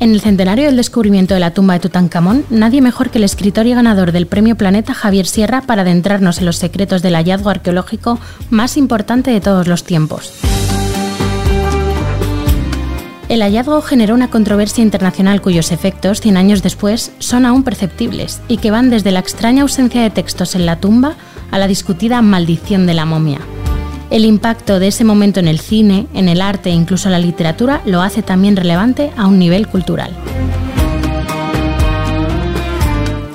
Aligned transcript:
En 0.00 0.12
el 0.12 0.20
centenario 0.20 0.66
del 0.66 0.76
descubrimiento 0.76 1.34
de 1.34 1.40
la 1.40 1.52
tumba 1.52 1.74
de 1.74 1.80
Tutankamón, 1.80 2.44
nadie 2.50 2.80
mejor 2.80 3.10
que 3.10 3.18
el 3.18 3.24
escritor 3.24 3.66
y 3.66 3.74
ganador 3.74 4.12
del 4.12 4.28
Premio 4.28 4.54
Planeta 4.54 4.94
Javier 4.94 5.26
Sierra 5.26 5.62
para 5.62 5.82
adentrarnos 5.82 6.38
en 6.38 6.46
los 6.46 6.56
secretos 6.56 7.02
del 7.02 7.16
hallazgo 7.16 7.50
arqueológico 7.50 8.20
más 8.48 8.76
importante 8.76 9.32
de 9.32 9.40
todos 9.40 9.66
los 9.66 9.82
tiempos. 9.82 10.32
El 13.28 13.42
hallazgo 13.42 13.82
generó 13.82 14.14
una 14.14 14.30
controversia 14.30 14.84
internacional 14.84 15.42
cuyos 15.42 15.72
efectos, 15.72 16.20
100 16.20 16.36
años 16.36 16.62
después, 16.62 17.12
son 17.18 17.44
aún 17.44 17.64
perceptibles 17.64 18.40
y 18.46 18.58
que 18.58 18.70
van 18.70 18.90
desde 18.90 19.10
la 19.10 19.18
extraña 19.18 19.62
ausencia 19.62 20.00
de 20.00 20.10
textos 20.10 20.54
en 20.54 20.64
la 20.64 20.80
tumba 20.80 21.16
a 21.50 21.58
la 21.58 21.66
discutida 21.66 22.22
maldición 22.22 22.86
de 22.86 22.94
la 22.94 23.04
momia. 23.04 23.40
El 24.10 24.24
impacto 24.24 24.78
de 24.78 24.88
ese 24.88 25.04
momento 25.04 25.38
en 25.38 25.48
el 25.48 25.60
cine, 25.60 26.06
en 26.14 26.28
el 26.28 26.40
arte 26.40 26.70
e 26.70 26.72
incluso 26.72 27.08
en 27.08 27.12
la 27.12 27.18
literatura 27.18 27.82
lo 27.84 28.00
hace 28.00 28.22
también 28.22 28.56
relevante 28.56 29.10
a 29.18 29.26
un 29.26 29.38
nivel 29.38 29.68
cultural. 29.68 30.16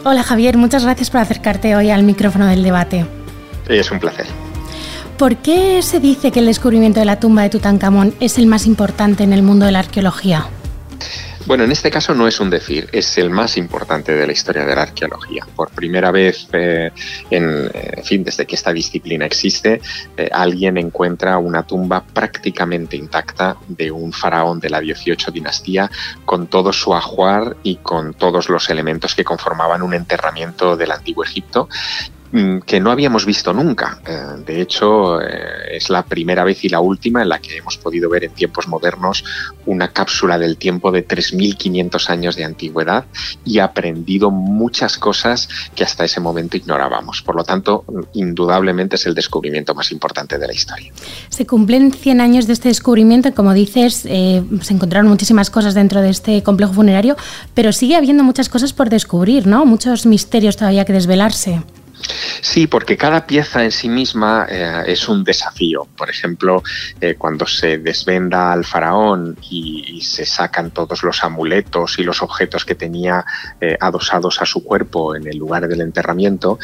Hola 0.03 0.23
Javier, 0.23 0.57
muchas 0.57 0.83
gracias 0.83 1.11
por 1.11 1.21
acercarte 1.21 1.75
hoy 1.75 1.91
al 1.91 2.01
micrófono 2.03 2.47
del 2.47 2.63
debate. 2.63 3.05
Es 3.69 3.91
un 3.91 3.99
placer. 3.99 4.25
¿Por 5.17 5.37
qué 5.37 5.81
se 5.83 5.99
dice 5.99 6.31
que 6.31 6.39
el 6.39 6.47
descubrimiento 6.47 6.99
de 6.99 7.05
la 7.05 7.19
tumba 7.19 7.43
de 7.43 7.49
Tutankamón 7.49 8.15
es 8.19 8.39
el 8.39 8.47
más 8.47 8.65
importante 8.65 9.23
en 9.23 9.31
el 9.31 9.43
mundo 9.43 9.67
de 9.67 9.71
la 9.71 9.79
arqueología? 9.79 10.47
Bueno, 11.45 11.65
en 11.65 11.73
este 11.73 11.91
caso 11.91 12.13
no 12.15 12.25
es 12.25 12.39
un 12.39 12.49
decir, 12.49 12.87
es 12.93 13.17
el 13.17 13.29
más 13.29 13.57
importante 13.57 14.13
de 14.13 14.25
la 14.25 14.31
historia 14.31 14.65
de 14.65 14.75
la 14.75 14.83
arqueología. 14.83 15.45
Por 15.55 15.71
primera 15.71 16.09
vez, 16.09 16.47
eh, 16.53 16.89
en, 17.29 17.69
fin, 18.05 18.23
desde 18.23 18.45
que 18.45 18.55
esta 18.55 18.71
disciplina 18.71 19.25
existe, 19.25 19.81
eh, 20.15 20.29
alguien 20.31 20.77
encuentra 20.77 21.37
una 21.39 21.63
tumba 21.63 22.01
prácticamente 22.01 22.95
intacta 22.95 23.57
de 23.67 23.91
un 23.91 24.13
faraón 24.13 24.61
de 24.61 24.69
la 24.69 24.79
18 24.79 25.31
dinastía 25.31 25.91
con 26.23 26.47
todo 26.47 26.71
su 26.71 26.93
ajuar 26.93 27.57
y 27.61 27.75
con 27.75 28.13
todos 28.13 28.47
los 28.47 28.69
elementos 28.69 29.13
que 29.13 29.25
conformaban 29.25 29.81
un 29.81 29.93
enterramiento 29.93 30.77
del 30.77 30.91
antiguo 30.91 31.25
Egipto 31.25 31.67
que 32.65 32.79
no 32.79 32.91
habíamos 32.91 33.25
visto 33.25 33.53
nunca. 33.53 33.99
Eh, 34.07 34.43
de 34.45 34.61
hecho, 34.61 35.21
eh, 35.21 35.27
es 35.71 35.89
la 35.89 36.03
primera 36.03 36.43
vez 36.43 36.63
y 36.63 36.69
la 36.69 36.79
última 36.79 37.21
en 37.21 37.29
la 37.29 37.39
que 37.39 37.57
hemos 37.57 37.77
podido 37.77 38.09
ver 38.09 38.23
en 38.23 38.31
tiempos 38.31 38.67
modernos 38.67 39.23
una 39.65 39.89
cápsula 39.89 40.37
del 40.37 40.57
tiempo 40.57 40.91
de 40.91 41.07
3.500 41.07 42.09
años 42.09 42.35
de 42.35 42.43
antigüedad 42.43 43.05
y 43.45 43.59
aprendido 43.59 44.31
muchas 44.31 44.97
cosas 44.97 45.47
que 45.75 45.83
hasta 45.83 46.05
ese 46.05 46.19
momento 46.19 46.57
ignorábamos. 46.57 47.21
Por 47.21 47.35
lo 47.35 47.43
tanto, 47.43 47.85
indudablemente 48.13 48.95
es 48.95 49.05
el 49.05 49.13
descubrimiento 49.13 49.75
más 49.75 49.91
importante 49.91 50.37
de 50.37 50.47
la 50.47 50.53
historia. 50.53 50.91
Se 51.29 51.45
cumplen 51.45 51.91
100 51.91 52.21
años 52.21 52.47
de 52.47 52.53
este 52.53 52.69
descubrimiento 52.69 53.03
como 53.35 53.53
dices, 53.53 54.05
eh, 54.05 54.43
se 54.61 54.73
encontraron 54.73 55.07
muchísimas 55.09 55.49
cosas 55.49 55.73
dentro 55.73 56.01
de 56.01 56.09
este 56.09 56.43
complejo 56.43 56.73
funerario, 56.73 57.15
pero 57.53 57.71
sigue 57.71 57.95
habiendo 57.95 58.23
muchas 58.23 58.49
cosas 58.49 58.73
por 58.73 58.89
descubrir, 58.89 59.47
¿no? 59.47 59.65
Muchos 59.65 60.05
misterios 60.05 60.57
todavía 60.57 60.85
que 60.85 60.93
desvelarse. 60.93 61.61
Sí, 62.41 62.67
porque 62.67 62.97
cada 62.97 63.25
pieza 63.25 63.63
en 63.63 63.71
sí 63.71 63.89
misma 63.89 64.45
eh, 64.49 64.83
es 64.87 65.07
un 65.07 65.23
desafío. 65.23 65.87
Por 65.97 66.09
ejemplo, 66.09 66.61
eh, 66.99 67.15
cuando 67.15 67.47
se 67.47 67.77
desvenda 67.77 68.51
al 68.51 68.65
faraón 68.65 69.37
y, 69.49 70.01
se 70.03 70.25
sacan 70.25 70.71
todos 70.71 71.03
los 71.03 71.23
amuletos 71.23 71.97
y 71.97 72.03
los 72.03 72.21
objetos 72.21 72.65
que 72.65 72.75
tenía 72.75 73.25
eh, 73.61 73.77
adosados 73.79 74.41
a 74.41 74.45
su 74.45 74.63
cuerpo 74.63 75.15
en 75.15 75.27
el 75.27 75.37
lugar 75.37 75.67
del 75.67 75.81
enterramiento, 75.81 76.59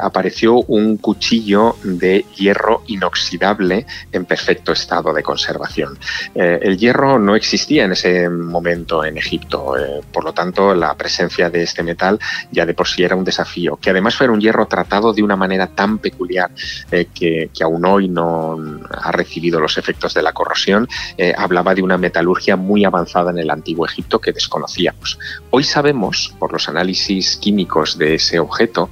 apareció 0.00 0.54
un 0.54 0.96
cuchillo 0.96 1.76
de 1.82 2.24
hierro 2.36 2.82
inoxidable 2.86 3.86
en 4.12 4.24
perfecto 4.24 4.72
estado 4.72 5.12
de 5.12 5.22
conservación. 5.22 5.98
el 6.34 6.78
hierro 6.78 7.18
no 7.18 7.36
existía 7.36 7.84
en 7.84 7.92
ese 7.92 8.28
momento 8.28 9.04
en 9.04 9.18
Egipto, 9.18 9.74
por 10.12 10.24
lo 10.24 10.32
tanto 10.32 10.74
la 10.74 10.94
presencia 10.94 11.50
de 11.50 11.62
este 11.62 11.82
metal 11.82 12.18
ya 12.50 12.64
de 12.64 12.74
por 12.74 12.88
sí 12.88 13.02
era 13.02 13.16
un 13.16 13.24
desafío, 13.24 13.76
que 13.76 13.90
además 13.90 14.14
fuera 14.14 14.32
un 14.32 14.40
hierro 14.40 14.66
tratado 14.78 15.12
de 15.12 15.24
una 15.24 15.34
manera 15.34 15.66
tan 15.66 15.98
peculiar 15.98 16.50
eh, 16.92 17.06
que, 17.12 17.50
aún 17.62 17.84
hoy 17.84 18.08
no 18.08 18.56
ha 18.90 19.10
recibido 19.10 19.58
los 19.58 19.76
efectos 19.76 20.14
de 20.14 20.22
la 20.22 20.32
corrosión, 20.32 20.88
eh, 21.16 21.34
hablaba 21.36 21.74
de 21.74 21.82
una 21.82 21.98
metalurgia 21.98 22.56
muy 22.56 22.84
avanzada 22.84 23.32
en 23.32 23.38
el 23.38 23.50
antiguo 23.50 23.86
Egipto 23.86 24.20
que 24.20 24.32
desconocíamos. 24.32 25.18
Hoy 25.50 25.64
sabemos, 25.64 26.32
por 26.38 26.52
los 26.52 26.68
análisis 26.68 27.36
químicos 27.36 27.98
de 27.98 28.14
ese 28.14 28.38
objeto, 28.38 28.90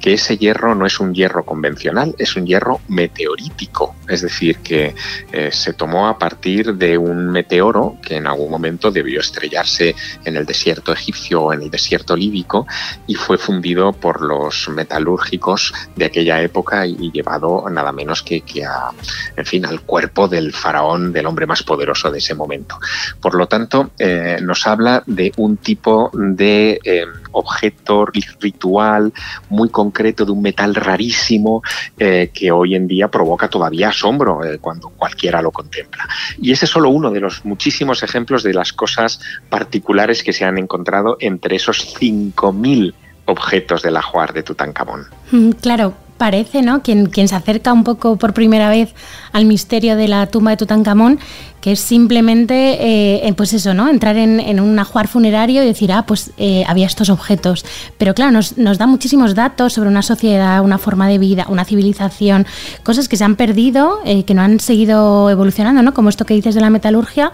que 0.00 0.14
ese 0.14 0.36
hierro 0.36 0.74
no 0.74 0.86
es 0.86 1.00
un 1.00 1.14
hierro 1.14 1.44
convencional, 1.44 2.14
es 2.18 2.36
un 2.36 2.46
hierro 2.46 2.80
meteorítico, 2.88 3.94
es 4.08 4.22
decir, 4.22 4.58
que 4.58 4.94
eh, 5.32 5.50
se 5.52 5.72
tomó 5.72 6.08
a 6.08 6.18
partir 6.18 6.74
de 6.74 6.96
un 6.98 7.30
meteoro 7.30 7.96
que 8.02 8.16
en 8.16 8.26
algún 8.26 8.50
momento 8.50 8.90
debió 8.90 9.20
estrellarse 9.20 9.94
en 10.24 10.36
el 10.36 10.46
desierto 10.46 10.92
egipcio 10.92 11.42
o 11.42 11.52
en 11.52 11.62
el 11.62 11.70
desierto 11.70 12.16
líbico 12.16 12.66
y 13.06 13.14
fue 13.14 13.38
fundido 13.38 13.92
por 13.92 14.22
los 14.22 14.68
metalúrgicos 14.68 15.72
de 15.96 16.06
aquella 16.06 16.40
época 16.42 16.86
y 16.86 17.10
llevado 17.12 17.68
nada 17.70 17.92
menos 17.92 18.22
que, 18.22 18.42
a, 18.64 18.90
en 19.36 19.44
fin, 19.44 19.66
al 19.66 19.80
cuerpo 19.82 20.28
del 20.28 20.52
faraón, 20.52 21.12
del 21.12 21.26
hombre 21.26 21.46
más 21.46 21.62
poderoso 21.62 22.10
de 22.10 22.18
ese 22.18 22.34
momento. 22.34 22.78
Por 23.20 23.34
lo 23.34 23.46
tanto, 23.46 23.90
eh, 23.98 24.38
nos 24.42 24.66
habla 24.66 25.02
de 25.06 25.32
un 25.36 25.56
tipo 25.56 26.10
de 26.12 26.80
eh, 26.84 27.04
objeto 27.32 28.06
ritual 28.06 29.12
muy 29.48 29.68
concreto, 29.68 29.87
de 30.24 30.32
un 30.32 30.42
metal 30.42 30.74
rarísimo 30.74 31.62
eh, 31.98 32.30
que 32.32 32.50
hoy 32.50 32.74
en 32.74 32.86
día 32.86 33.08
provoca 33.08 33.48
todavía 33.48 33.88
asombro 33.88 34.40
cuando 34.60 34.90
cualquiera 34.90 35.42
lo 35.42 35.50
contempla. 35.50 36.08
Y 36.40 36.52
ese 36.52 36.64
es 36.64 36.70
solo 36.70 36.90
uno 36.90 37.10
de 37.10 37.20
los 37.20 37.44
muchísimos 37.44 38.02
ejemplos 38.02 38.42
de 38.42 38.54
las 38.54 38.72
cosas 38.72 39.20
particulares 39.48 40.22
que 40.22 40.32
se 40.32 40.44
han 40.44 40.58
encontrado 40.58 41.16
entre 41.20 41.56
esos 41.56 41.96
5.000 41.98 42.94
objetos 43.26 43.82
del 43.82 43.96
ajuar 43.96 44.32
de 44.32 44.42
Tutankamón. 44.42 45.06
Mm, 45.30 45.50
claro, 45.52 45.94
parece, 46.18 46.60
¿no? 46.62 46.82
Quien, 46.82 47.06
quien 47.06 47.28
se 47.28 47.36
acerca 47.36 47.72
un 47.72 47.84
poco 47.84 48.16
por 48.16 48.34
primera 48.34 48.68
vez 48.68 48.94
al 49.32 49.46
misterio 49.46 49.96
de 49.96 50.08
la 50.08 50.26
tumba 50.26 50.50
de 50.50 50.58
Tutankamón, 50.58 51.18
que 51.60 51.72
es 51.72 51.80
simplemente, 51.80 53.26
eh, 53.26 53.32
pues 53.34 53.52
eso, 53.52 53.74
¿no? 53.74 53.88
Entrar 53.88 54.16
en, 54.16 54.60
un 54.60 54.78
ajuar 54.78 55.08
funerario 55.08 55.62
y 55.62 55.66
decir, 55.66 55.92
ah, 55.92 56.04
pues 56.06 56.30
eh, 56.38 56.64
había 56.66 56.86
estos 56.86 57.10
objetos. 57.10 57.64
Pero 57.98 58.14
claro, 58.14 58.32
nos, 58.32 58.78
da 58.78 58.86
muchísimos 58.86 59.34
datos 59.34 59.72
sobre 59.72 59.88
una 59.88 60.02
sociedad, 60.02 60.62
una 60.62 60.78
forma 60.78 61.08
de 61.08 61.18
vida, 61.18 61.46
una 61.48 61.64
civilización, 61.64 62.46
cosas 62.82 63.08
que 63.08 63.16
se 63.16 63.24
han 63.24 63.36
perdido, 63.36 63.98
eh, 64.04 64.24
que 64.24 64.34
no 64.34 64.42
han 64.42 64.60
seguido 64.60 65.30
evolucionando, 65.30 65.82
¿no? 65.82 65.94
Como 65.94 66.08
esto 66.08 66.24
que 66.24 66.34
dices 66.34 66.54
de 66.54 66.60
la 66.60 66.70
metalurgia, 66.70 67.32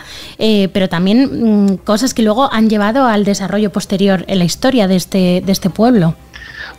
pero 0.72 0.88
también 0.88 1.66
mm, 1.66 1.76
cosas 1.78 2.14
que 2.14 2.22
luego 2.22 2.52
han 2.52 2.68
llevado 2.68 3.06
al 3.06 3.24
desarrollo 3.24 3.70
posterior 3.70 4.24
en 4.28 4.38
la 4.38 4.44
historia 4.44 4.88
de 4.88 4.96
este, 4.96 5.42
de 5.44 5.52
este 5.52 5.70
pueblo. 5.70 6.14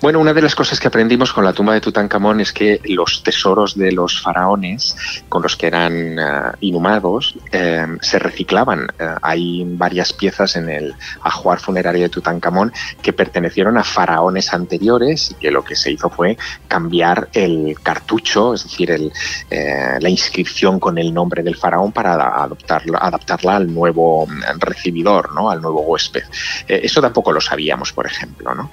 Bueno, 0.02 0.20
una 0.20 0.34
de 0.34 0.42
las 0.42 0.56
cosas 0.56 0.80
que 0.80 0.90
aprendimos 0.90 1.32
con 1.32 1.46
la 1.46 1.54
tumba 1.54 1.74
de 1.74 1.80
Tutankamón 1.80 2.42
es 2.42 2.52
que 2.52 2.82
los 2.84 3.24
tesoros 3.24 3.78
de 3.78 3.94
los 3.94 4.22
faraones 4.22 4.96
con 5.30 5.42
los 5.42 5.56
que 5.56 5.68
eran 5.68 6.20
eh, 6.20 6.24
inhumados 6.60 7.36
eh, 7.52 7.88
se 8.02 8.20
reciclaban. 8.20 8.88
Eh, 9.00 9.08
hay 9.22 9.64
varias 9.66 10.12
piezas 10.12 10.58
en 10.58 10.70
el 10.70 10.94
ajuar 11.22 11.60
funerario 11.60 12.04
de 12.04 12.10
Tutankamón 12.10 12.74
que 13.02 13.14
pertenecieron 13.14 13.78
a 13.78 13.84
faraones 13.86 14.54
anteriores 14.54 15.32
y 15.32 15.36
que 15.36 15.50
lo 15.50 15.64
que 15.64 15.78
se 15.78 15.92
hizo 15.92 16.10
fue 16.10 16.38
cambiar 16.68 17.30
el 17.34 17.78
cartucho, 17.82 18.54
es 18.54 18.64
decir, 18.64 18.92
el, 18.92 19.12
la 19.50 20.10
inscripción 20.10 20.80
con 20.80 20.98
el 20.98 21.14
nombre 21.14 21.42
del 21.42 21.56
faraón 21.56 21.94
para 21.94 22.14
adaptarla, 22.44 22.98
adaptarla 22.98 23.56
al 23.56 23.74
nuevo 23.74 24.28
recibidor, 24.60 25.34
¿no? 25.34 25.50
al 25.50 25.62
nuevo 25.62 25.82
huésped. 25.82 26.24
eso 26.68 27.02
tampoco 27.02 27.32
lo 27.32 27.40
sabíamos, 27.40 27.94
por 27.94 28.06
ejemplo. 28.06 28.54
¿no? 28.54 28.70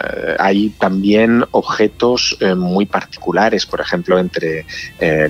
Eh, 0.00 0.36
hay 0.38 0.70
también 0.70 1.44
objetos 1.50 2.36
eh, 2.40 2.54
muy 2.54 2.86
particulares, 2.86 3.66
por 3.66 3.80
ejemplo, 3.80 4.18
entre 4.18 4.66
eh, 4.98 5.28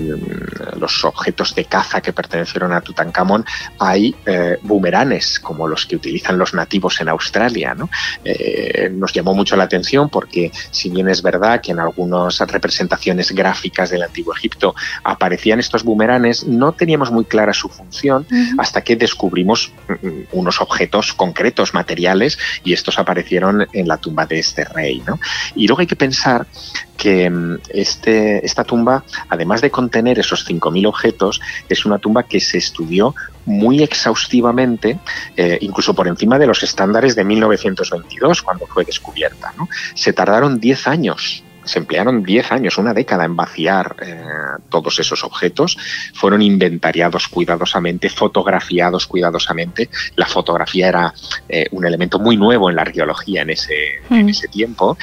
los 0.79 1.05
objetos 1.05 1.55
de 1.55 1.65
caza 1.65 2.01
que 2.01 2.13
pertenecieron 2.13 2.73
a 2.73 2.81
Tutankamón 2.81 3.45
hay 3.79 4.15
boomeranes 4.63 5.39
como 5.41 5.67
los 5.69 5.87
que 5.87 5.97
utilizan 5.97 6.39
los 6.39 6.55
nativos 6.55 7.01
en 7.01 7.09
Australia. 7.09 7.77
nos 8.93 9.13
llamó 9.13 9.35
mucho 9.35 9.57
la 9.57 9.65
atención 9.65 10.09
porque 10.09 10.51
si 10.71 10.91
bien 10.91 11.09
es 11.09 11.23
verdad 11.23 11.61
que 11.61 11.73
en 11.73 11.81
algunas 11.81 12.39
representaciones 12.39 13.33
gráficas 13.33 13.91
del 13.91 14.03
antiguo 14.03 14.35
Egipto 14.35 14.75
aparecían 15.03 15.61
estos 15.61 15.85
boomeranes, 15.85 16.45
no 16.47 16.73
teníamos 16.73 17.11
muy 17.11 17.25
clara 17.25 17.53
su 17.53 17.69
función 17.69 18.27
hasta 18.59 18.83
que 18.83 18.97
descubrimos 18.97 19.73
mm, 19.89 20.07
mm, 20.07 20.27
unos 20.33 20.61
objetos 20.61 21.13
concretos, 21.15 21.75
materiales, 21.75 22.39
y 22.65 22.73
estos 22.73 22.99
aparecieron 22.99 23.67
en 23.73 23.89
la 23.89 23.97
tumba 23.97 24.27
de 24.27 24.39
este 24.55 24.65
rey. 24.73 25.03
¿no? 25.07 25.19
Y 25.55 25.67
luego 25.67 25.81
hay 25.81 25.87
que 25.87 25.97
pensar 25.97 26.47
que 26.97 27.29
mm, 27.29 27.59
este, 27.71 28.45
esta 28.45 28.65
tumba, 28.65 29.05
además 29.29 29.61
de 29.61 29.71
contener 29.71 30.19
esos 30.19 30.49
5.000 30.49 30.87
objetos, 30.87 31.41
es 31.69 31.85
una 31.85 31.99
tumba 31.99 32.23
que 32.23 32.41
se 32.41 32.59
estudió 32.59 33.15
muy 33.47 33.83
exhaustivamente, 33.83 34.99
eh, 35.37 35.59
incluso 35.61 35.95
por 35.95 36.09
encima 36.09 36.39
de 36.39 36.47
los 36.47 36.63
estándares 36.63 37.15
de 37.15 37.25
1922, 37.25 38.43
cuando 38.43 38.67
fue 38.67 38.85
descubierta. 38.85 39.53
Se 39.95 40.13
tardaron 40.13 40.61
10 40.61 40.87
años 40.89 41.44
se 41.65 41.79
emplearon 41.79 42.23
10 42.23 42.53
años, 42.53 42.79
una 42.79 42.95
década 42.95 43.25
en 43.25 43.37
vaciar 43.37 43.97
eh, 44.03 44.23
todos 44.69 44.99
esos 44.99 45.25
objetos. 45.25 45.77
Fueron 46.15 46.43
inventariados 46.43 47.29
cuidadosamente, 47.29 48.09
fotografiados 48.09 49.07
cuidadosamente. 49.07 49.89
La 50.17 50.27
fotografía 50.27 50.89
era 50.89 51.15
eh, 51.49 51.67
un 51.73 51.87
elemento 51.87 52.19
muy 52.19 52.37
nuevo 52.37 52.71
en 52.71 52.77
la 52.77 52.83
arqueología 52.83 53.43
en 53.43 53.51
ese, 53.51 53.75
en 54.11 54.27
mm. 54.27 54.29
ese 54.29 54.49
tiempo 54.49 54.97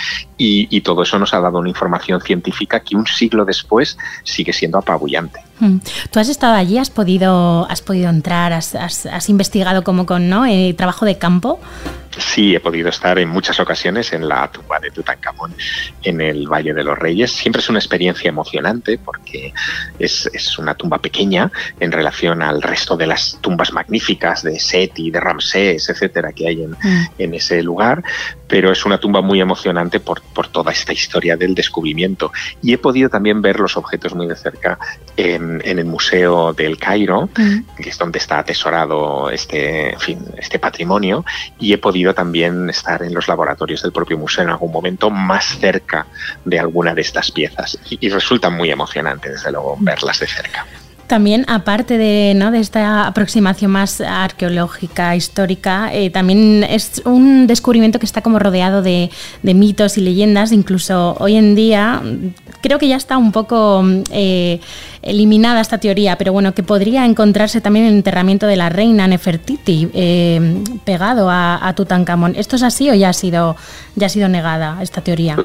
y, 0.44 0.82
todo 0.82 1.04
eso 1.04 1.20
nos 1.20 1.34
ha 1.34 1.40
dado 1.40 1.60
una 1.60 1.70
información 1.70 2.20
científica 2.22 2.80
que 2.80 2.96
un 2.96 3.06
siglo 3.06 3.46
después 3.46 3.98
sigue 4.24 4.52
siendo 4.52 4.80
apabullante. 4.80 5.40
Mm. 5.60 5.78
Tú 6.10 6.20
has 6.20 6.30
estado 6.30 6.56
allí, 6.56 6.80
has 6.80 6.90
podido, 6.90 7.70
has 7.70 7.82
podido 7.82 8.10
entrar, 8.10 8.52
has, 8.52 8.76
has, 8.76 9.30
investigado 9.30 9.84
como 9.84 10.08
con 10.08 10.30
¿no? 10.30 10.46
Eh, 10.48 10.74
trabajo 10.76 11.06
de 11.06 11.20
campo. 11.20 11.60
Sí, 12.18 12.54
he 12.56 12.60
podido 12.60 12.90
estar 12.90 13.18
en 13.20 13.30
muchas 13.30 13.60
ocasiones 13.60 14.12
en 14.12 14.28
la 14.28 14.50
tumba 14.52 14.80
de 14.80 14.92
Tutankamón 14.92 15.54
en 16.04 16.20
el 16.20 16.48
Valle 16.48 16.74
de 16.74 16.84
los 16.84 16.98
Reyes. 16.98 17.32
Siempre 17.32 17.62
es 17.62 17.70
una 17.70 17.80
experiencia 17.80 18.28
emocionante 18.28 18.98
porque 18.98 19.54
es, 19.98 20.30
es 20.34 20.58
una 20.60 20.76
tumba 20.76 20.98
pequeña 21.00 21.52
en 21.80 21.92
relación 21.92 22.42
al 22.42 22.62
resto 22.62 22.98
de 22.98 23.08
las 23.08 23.38
tumbas 23.40 23.72
magníficas 23.72 24.44
de 24.44 24.60
Seti, 24.60 25.10
de 25.10 25.20
Ramsés, 25.22 25.90
etcétera, 25.90 26.34
que 26.34 26.50
hay 26.50 26.64
en, 26.64 26.72
mm. 26.72 27.08
en 27.18 27.34
ese 27.34 27.64
lugar. 27.64 28.04
Pero 28.48 28.72
es 28.72 28.86
una 28.86 29.00
tumba 29.00 29.22
muy 29.22 29.40
emocionante 29.40 30.02
por, 30.02 30.22
por, 30.34 30.48
toda 30.48 30.72
esta 30.72 30.94
historia 30.94 31.38
del 31.38 31.56
descubrimiento. 31.56 32.32
Y 32.62 32.74
he 32.74 32.78
podido 32.78 33.10
también 33.10 33.42
ver 33.42 33.60
los 33.60 33.78
objetos 33.78 34.16
muy 34.16 34.28
de 34.28 34.36
cerca 34.36 34.78
en, 35.16 35.62
en 35.64 35.80
el 35.80 35.86
Museo 35.86 36.54
del 36.54 36.78
Cairo, 36.78 37.30
mm. 37.38 37.82
que 37.82 37.90
es 37.90 37.98
donde 37.98 38.20
está 38.20 38.40
atesorado 38.40 39.30
este, 39.30 39.94
en 39.94 40.00
fin, 40.00 40.20
este 40.38 40.60
patrimonio, 40.60 41.24
y 41.60 41.74
he 41.74 41.78
podido 41.78 42.14
también 42.14 42.70
estar 42.70 43.04
en 43.04 43.14
los 43.14 43.28
laboratorios 43.28 43.82
del 43.82 43.92
propio 43.92 44.18
museo 44.18 44.44
en 44.44 44.50
algún 44.50 44.72
momento 44.72 45.10
más 45.10 45.58
cerca 45.60 46.08
de 46.46 46.60
alguna 46.60 46.94
de 46.94 47.02
estas 47.02 47.32
piezas 47.32 47.78
y, 47.90 48.06
y 48.06 48.10
resulta 48.10 48.50
muy 48.50 48.70
emocionante, 48.72 49.30
desde 49.30 49.52
luego, 49.52 49.78
verlas 49.80 50.20
de 50.20 50.28
cerca. 50.28 50.66
También, 51.12 51.44
aparte 51.50 51.98
de, 51.98 52.32
¿no? 52.38 52.52
de 52.52 52.60
esta 52.60 53.06
aproximación 53.06 53.70
más 53.70 54.00
arqueológica, 54.00 55.14
histórica, 55.14 55.94
eh, 55.94 56.10
también 56.10 56.64
es 56.64 57.02
un 57.04 57.48
descubrimiento 57.48 58.00
que 58.00 58.06
está 58.06 58.22
como 58.22 58.40
rodeado 58.40 58.82
de, 58.82 59.10
mitos 59.44 59.98
y 59.98 60.02
leyendas. 60.02 60.54
Incluso 60.54 61.18
hoy 61.20 61.36
en 61.36 61.54
día, 61.54 62.02
creo 62.62 62.80
que 62.80 62.88
ya 62.88 62.96
está 62.96 63.18
un 63.18 63.34
poco 63.34 63.84
eh, 64.10 64.62
eliminada 65.02 65.60
esta 65.60 65.80
teoría, 65.80 66.18
pero 66.18 66.32
bueno, 66.32 66.54
que 66.54 66.64
podría 66.64 67.04
encontrarse 67.04 67.60
también 67.60 67.88
el 67.88 67.94
enterramiento 67.96 68.48
de 68.48 68.56
la 68.56 68.70
reina 68.70 69.06
Nefertiti 69.06 69.90
eh, 69.94 70.64
pegado 70.86 71.30
a, 71.30 71.68
a, 71.68 71.76
Tutankamón. 71.76 72.38
¿Esto 72.38 72.56
es 72.56 72.64
así 72.64 72.90
o 72.90 72.94
ya 72.94 73.10
ha 73.10 73.14
sido, 73.14 73.58
ya 73.98 74.06
ha 74.06 74.10
sido 74.10 74.30
negada 74.30 74.82
esta 74.82 75.02
teoría? 75.02 75.36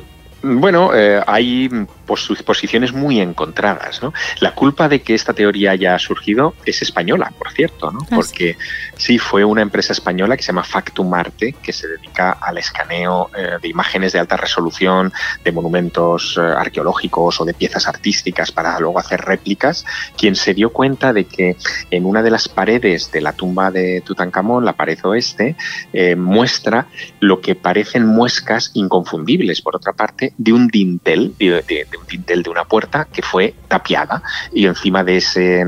Bueno, 0.46 0.90
hay 1.26 1.68
posiciones 2.06 2.92
muy 2.92 3.20
encontradas. 3.20 4.02
¿no? 4.02 4.12
La 4.40 4.54
culpa 4.54 4.88
de 4.88 5.02
que 5.02 5.14
esta 5.14 5.32
teoría 5.32 5.72
haya 5.72 5.98
surgido 5.98 6.54
es 6.64 6.82
española, 6.82 7.32
por 7.36 7.50
cierto, 7.52 7.90
¿no? 7.90 8.00
Ah, 8.02 8.16
porque 8.16 8.56
sí. 8.96 9.18
fue 9.18 9.44
una 9.44 9.62
empresa 9.62 9.92
española 9.92 10.36
que 10.36 10.42
se 10.42 10.48
llama 10.48 10.64
Factum 10.64 11.12
Arte, 11.14 11.54
que 11.62 11.72
se 11.72 11.88
dedica 11.88 12.32
al 12.32 12.58
escaneo 12.58 13.30
eh, 13.36 13.58
de 13.60 13.68
imágenes 13.68 14.12
de 14.12 14.20
alta 14.20 14.36
resolución, 14.36 15.12
de 15.44 15.52
monumentos 15.52 16.36
eh, 16.38 16.40
arqueológicos 16.40 17.40
o 17.40 17.44
de 17.44 17.54
piezas 17.54 17.86
artísticas 17.86 18.52
para 18.52 18.78
luego 18.78 18.98
hacer 18.98 19.20
réplicas, 19.20 19.84
quien 20.16 20.36
se 20.36 20.54
dio 20.54 20.70
cuenta 20.70 21.12
de 21.12 21.24
que 21.24 21.56
en 21.90 22.04
una 22.04 22.22
de 22.22 22.30
las 22.30 22.48
paredes 22.48 23.10
de 23.10 23.20
la 23.20 23.32
tumba 23.32 23.70
de 23.70 24.02
Tutankamón, 24.02 24.64
la 24.64 24.74
pared 24.74 24.98
oeste, 25.04 25.56
eh, 25.92 26.16
muestra 26.16 26.86
lo 27.20 27.40
que 27.40 27.54
parecen 27.54 28.06
muescas 28.06 28.70
inconfundibles, 28.74 29.60
por 29.62 29.76
otra 29.76 29.92
parte, 29.92 30.32
de 30.38 30.52
un 30.52 30.68
dintel, 30.68 31.34
de, 31.38 31.86
un 31.98 32.06
dintel 32.06 32.42
de 32.42 32.50
una 32.50 32.64
puerta 32.64 33.06
que 33.10 33.22
fue 33.22 33.54
tapiada 33.68 34.22
y 34.52 34.66
encima 34.66 35.02
de, 35.02 35.18
ese, 35.18 35.64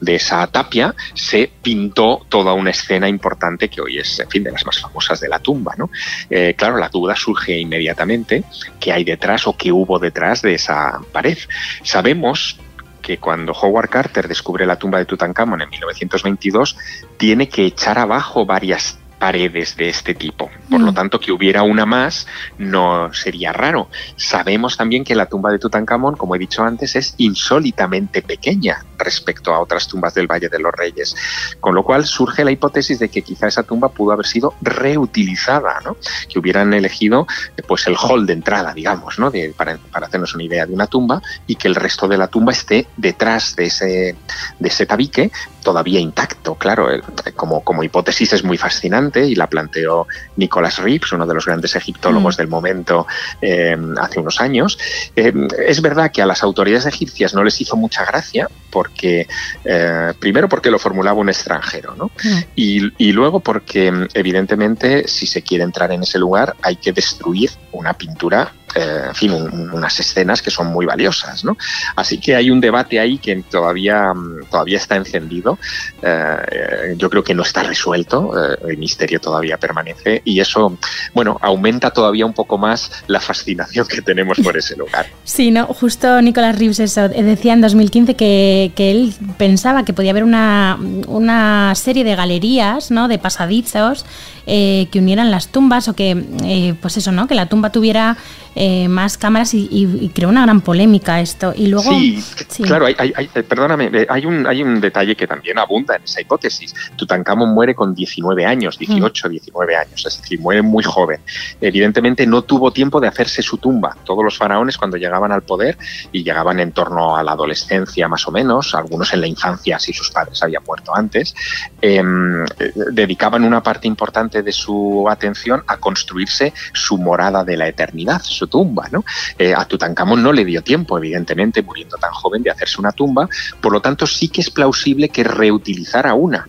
de 0.00 0.14
esa 0.14 0.46
tapia 0.48 0.94
se 1.14 1.50
pintó 1.62 2.26
toda 2.28 2.52
una 2.52 2.70
escena 2.70 3.08
importante 3.08 3.68
que 3.68 3.80
hoy 3.80 3.98
es, 3.98 4.18
en 4.20 4.28
fin, 4.28 4.44
de 4.44 4.52
las 4.52 4.64
más 4.66 4.80
famosas 4.80 5.20
de 5.20 5.28
la 5.28 5.38
tumba. 5.38 5.74
¿no? 5.76 5.90
Eh, 6.30 6.54
claro, 6.56 6.78
la 6.78 6.88
duda 6.88 7.14
surge 7.16 7.58
inmediatamente 7.58 8.44
qué 8.80 8.92
hay 8.92 9.04
detrás 9.04 9.46
o 9.46 9.56
qué 9.56 9.72
hubo 9.72 9.98
detrás 9.98 10.42
de 10.42 10.54
esa 10.54 11.00
pared. 11.12 11.38
Sabemos 11.82 12.58
que 13.02 13.18
cuando 13.18 13.52
Howard 13.52 13.88
Carter 13.88 14.28
descubre 14.28 14.66
la 14.66 14.76
tumba 14.76 14.98
de 14.98 15.06
Tutankamón 15.06 15.62
en 15.62 15.70
1922, 15.70 16.76
tiene 17.16 17.48
que 17.48 17.64
echar 17.64 17.98
abajo 17.98 18.44
varias 18.44 18.98
paredes 19.18 19.76
de 19.76 19.88
este 19.88 20.14
tipo. 20.14 20.50
Por 20.70 20.80
lo 20.80 20.92
mm. 20.92 20.94
tanto, 20.94 21.20
que 21.20 21.32
hubiera 21.32 21.62
una 21.62 21.86
más 21.86 22.26
no 22.58 23.12
sería 23.12 23.52
raro. 23.52 23.88
Sabemos 24.16 24.76
también 24.76 25.04
que 25.04 25.14
la 25.14 25.26
tumba 25.26 25.50
de 25.50 25.58
Tutankamón, 25.58 26.16
como 26.16 26.36
he 26.36 26.38
dicho 26.38 26.62
antes, 26.62 26.96
es 26.96 27.14
insólitamente 27.18 28.22
pequeña 28.22 28.84
respecto 28.98 29.54
a 29.54 29.60
otras 29.60 29.88
tumbas 29.88 30.14
del 30.14 30.26
Valle 30.26 30.48
de 30.48 30.58
los 30.58 30.72
Reyes. 30.72 31.14
Con 31.60 31.74
lo 31.74 31.84
cual 31.84 32.06
surge 32.06 32.44
la 32.44 32.50
hipótesis 32.50 32.98
de 32.98 33.08
que 33.08 33.22
quizá 33.22 33.46
esa 33.46 33.62
tumba 33.62 33.88
pudo 33.88 34.12
haber 34.12 34.26
sido 34.26 34.54
reutilizada, 34.60 35.80
¿no? 35.84 35.96
que 36.28 36.38
hubieran 36.38 36.74
elegido 36.74 37.26
pues 37.66 37.86
el 37.86 37.96
hall 37.96 38.26
de 38.26 38.32
entrada, 38.32 38.72
digamos, 38.74 39.18
¿no? 39.18 39.32
para, 39.56 39.78
hacernos 39.92 40.34
una 40.34 40.44
idea 40.44 40.66
de 40.66 40.72
una 40.72 40.86
tumba 40.86 41.20
y 41.46 41.56
que 41.56 41.68
el 41.68 41.74
resto 41.74 42.08
de 42.08 42.18
la 42.18 42.28
tumba 42.28 42.52
esté 42.52 42.86
detrás 42.96 43.56
de 43.56 43.66
ese, 43.66 44.16
de 44.58 44.68
ese 44.68 44.86
tabique 44.86 45.30
todavía 45.68 46.00
intacto. 46.00 46.54
Claro, 46.54 46.88
como, 47.36 47.62
como 47.62 47.82
hipótesis 47.82 48.32
es 48.32 48.42
muy 48.42 48.56
fascinante 48.56 49.26
y 49.26 49.34
la 49.34 49.48
planteó 49.48 50.06
Nicholas 50.36 50.78
Reeves, 50.78 51.12
uno 51.12 51.26
de 51.26 51.34
los 51.34 51.44
grandes 51.44 51.76
egiptólogos 51.76 52.36
mm. 52.36 52.38
del 52.38 52.48
momento, 52.48 53.06
eh, 53.42 53.76
hace 54.00 54.18
unos 54.18 54.40
años. 54.40 54.78
Eh, 55.14 55.30
es 55.66 55.82
verdad 55.82 56.10
que 56.10 56.22
a 56.22 56.26
las 56.26 56.42
autoridades 56.42 56.86
egipcias 56.86 57.34
no 57.34 57.44
les 57.44 57.60
hizo 57.60 57.76
mucha 57.76 58.06
gracia 58.06 58.48
porque, 58.70 59.26
eh, 59.62 60.14
primero 60.18 60.48
porque 60.48 60.70
lo 60.70 60.78
formulaba 60.78 61.20
un 61.20 61.28
extranjero, 61.28 61.94
¿no? 61.94 62.06
Mm. 62.06 62.38
Y, 62.56 63.08
y 63.08 63.12
luego 63.12 63.40
porque, 63.40 63.92
evidentemente, 64.14 65.06
si 65.06 65.26
se 65.26 65.42
quiere 65.42 65.64
entrar 65.64 65.92
en 65.92 66.02
ese 66.02 66.18
lugar 66.18 66.56
hay 66.62 66.76
que 66.76 66.94
destruir 66.94 67.50
una 67.72 67.92
pintura 67.92 68.54
eh, 68.74 69.04
en 69.08 69.14
fin, 69.14 69.32
unas 69.32 69.98
escenas 69.98 70.42
que 70.42 70.50
son 70.50 70.68
muy 70.68 70.86
valiosas. 70.86 71.44
¿no? 71.44 71.56
Así 71.96 72.18
que 72.18 72.36
hay 72.36 72.50
un 72.50 72.60
debate 72.60 73.00
ahí 73.00 73.18
que 73.18 73.36
todavía, 73.50 74.12
mm, 74.12 74.46
todavía 74.50 74.78
está 74.78 74.96
encendido. 74.96 75.58
Eh, 76.02 76.94
yo 76.96 77.08
creo 77.10 77.22
que 77.22 77.34
no 77.34 77.42
está 77.42 77.62
resuelto, 77.62 78.32
eh, 78.36 78.58
el 78.68 78.78
misterio 78.78 79.20
todavía 79.20 79.56
permanece 79.56 80.22
y 80.24 80.40
eso, 80.40 80.76
bueno, 81.14 81.38
aumenta 81.40 81.90
todavía 81.90 82.26
un 82.26 82.34
poco 82.34 82.58
más 82.58 82.90
la 83.06 83.20
fascinación 83.20 83.86
que 83.86 84.02
tenemos 84.02 84.38
por 84.38 84.56
ese 84.56 84.76
lugar. 84.76 85.06
Sí, 85.24 85.50
no, 85.50 85.66
justo 85.66 86.20
Nicolás 86.22 86.58
Reeves 86.58 86.80
eso, 86.80 87.08
decía 87.08 87.52
en 87.52 87.60
2015 87.60 88.16
que, 88.16 88.72
que 88.74 88.90
él 88.90 89.14
pensaba 89.36 89.84
que 89.84 89.92
podía 89.92 90.10
haber 90.10 90.24
una, 90.24 90.78
una 91.06 91.74
serie 91.74 92.02
de 92.02 92.16
galerías, 92.16 92.90
¿no? 92.90 93.08
de 93.08 93.18
pasadizos 93.18 94.06
que 94.46 94.88
unieran 94.94 95.30
las 95.30 95.48
tumbas 95.48 95.88
o 95.88 95.94
que, 95.94 96.74
pues 96.80 96.96
eso, 96.96 97.12
¿no? 97.12 97.26
que 97.26 97.34
la 97.34 97.46
tumba 97.46 97.70
tuviera 97.70 98.16
eh, 98.60 98.88
más 98.88 99.16
cámaras 99.16 99.54
y, 99.54 100.10
creó 100.12 100.28
una 100.30 100.42
gran 100.42 100.60
polémica 100.62 101.20
esto. 101.20 101.52
Y 101.54 101.68
luego, 101.68 101.92
sí, 101.92 102.20
claro, 102.64 102.86
hay, 102.86 102.96
eh, 102.98 103.42
perdóname, 103.44 103.88
eh, 103.92 104.06
hay 104.08 104.26
un, 104.26 104.48
hay 104.48 104.64
un 104.64 104.80
detalle 104.80 105.14
que 105.14 105.28
también 105.28 105.60
abunda 105.60 105.94
en 105.94 106.02
esa 106.02 106.20
hipótesis. 106.20 106.74
Tutankamón 106.96 107.54
muere 107.54 107.76
con 107.76 107.94
19 107.94 108.44
años, 108.44 108.76
18, 108.76 109.28
19 109.28 109.72
mm. 109.72 109.78
años, 109.78 110.04
es 110.04 110.20
decir, 110.20 110.40
muere 110.40 110.62
muy 110.62 110.82
joven. 110.82 111.20
Evidentemente 111.60 112.26
no 112.26 112.42
tuvo 112.42 112.72
tiempo 112.72 113.00
de 113.00 113.06
hacerse 113.06 113.42
su 113.42 113.58
tumba. 113.58 113.96
Todos 114.04 114.24
los 114.24 114.36
faraones 114.36 114.76
cuando 114.76 114.96
llegaban 114.96 115.30
al 115.30 115.42
poder 115.42 115.78
y 116.10 116.24
llegaban 116.24 116.58
en 116.58 116.72
torno 116.72 117.16
a 117.16 117.22
la 117.22 117.32
adolescencia 117.32 118.08
más 118.08 118.26
o 118.26 118.32
menos, 118.32 118.74
algunos 118.74 119.12
en 119.12 119.20
la 119.20 119.28
infancia 119.28 119.78
si 119.78 119.92
sus 119.92 120.10
padres 120.10 120.42
habían 120.42 120.64
muerto 120.64 120.96
antes, 120.96 121.32
em, 121.80 122.44
dedicaban 122.90 123.44
una 123.44 123.62
parte 123.62 123.86
importante 123.86 124.42
de 124.42 124.50
su 124.50 125.06
atención 125.08 125.62
a 125.68 125.76
construirse 125.76 126.52
su 126.72 126.98
morada 126.98 127.44
de 127.44 127.56
la 127.56 127.68
eternidad, 127.68 128.20
su 128.24 128.47
tumba. 128.48 128.88
¿no? 128.90 129.04
Eh, 129.38 129.54
a 129.54 129.64
Tutankamón 129.64 130.22
no 130.22 130.32
le 130.32 130.44
dio 130.44 130.62
tiempo, 130.62 130.98
evidentemente, 130.98 131.62
muriendo 131.62 131.96
tan 131.96 132.10
joven, 132.12 132.42
de 132.42 132.50
hacerse 132.50 132.80
una 132.80 132.92
tumba, 132.92 133.28
por 133.60 133.72
lo 133.72 133.80
tanto 133.80 134.06
sí 134.06 134.28
que 134.28 134.40
es 134.40 134.50
plausible 134.50 135.08
que 135.08 135.24
reutilizara 135.24 136.14
una. 136.14 136.48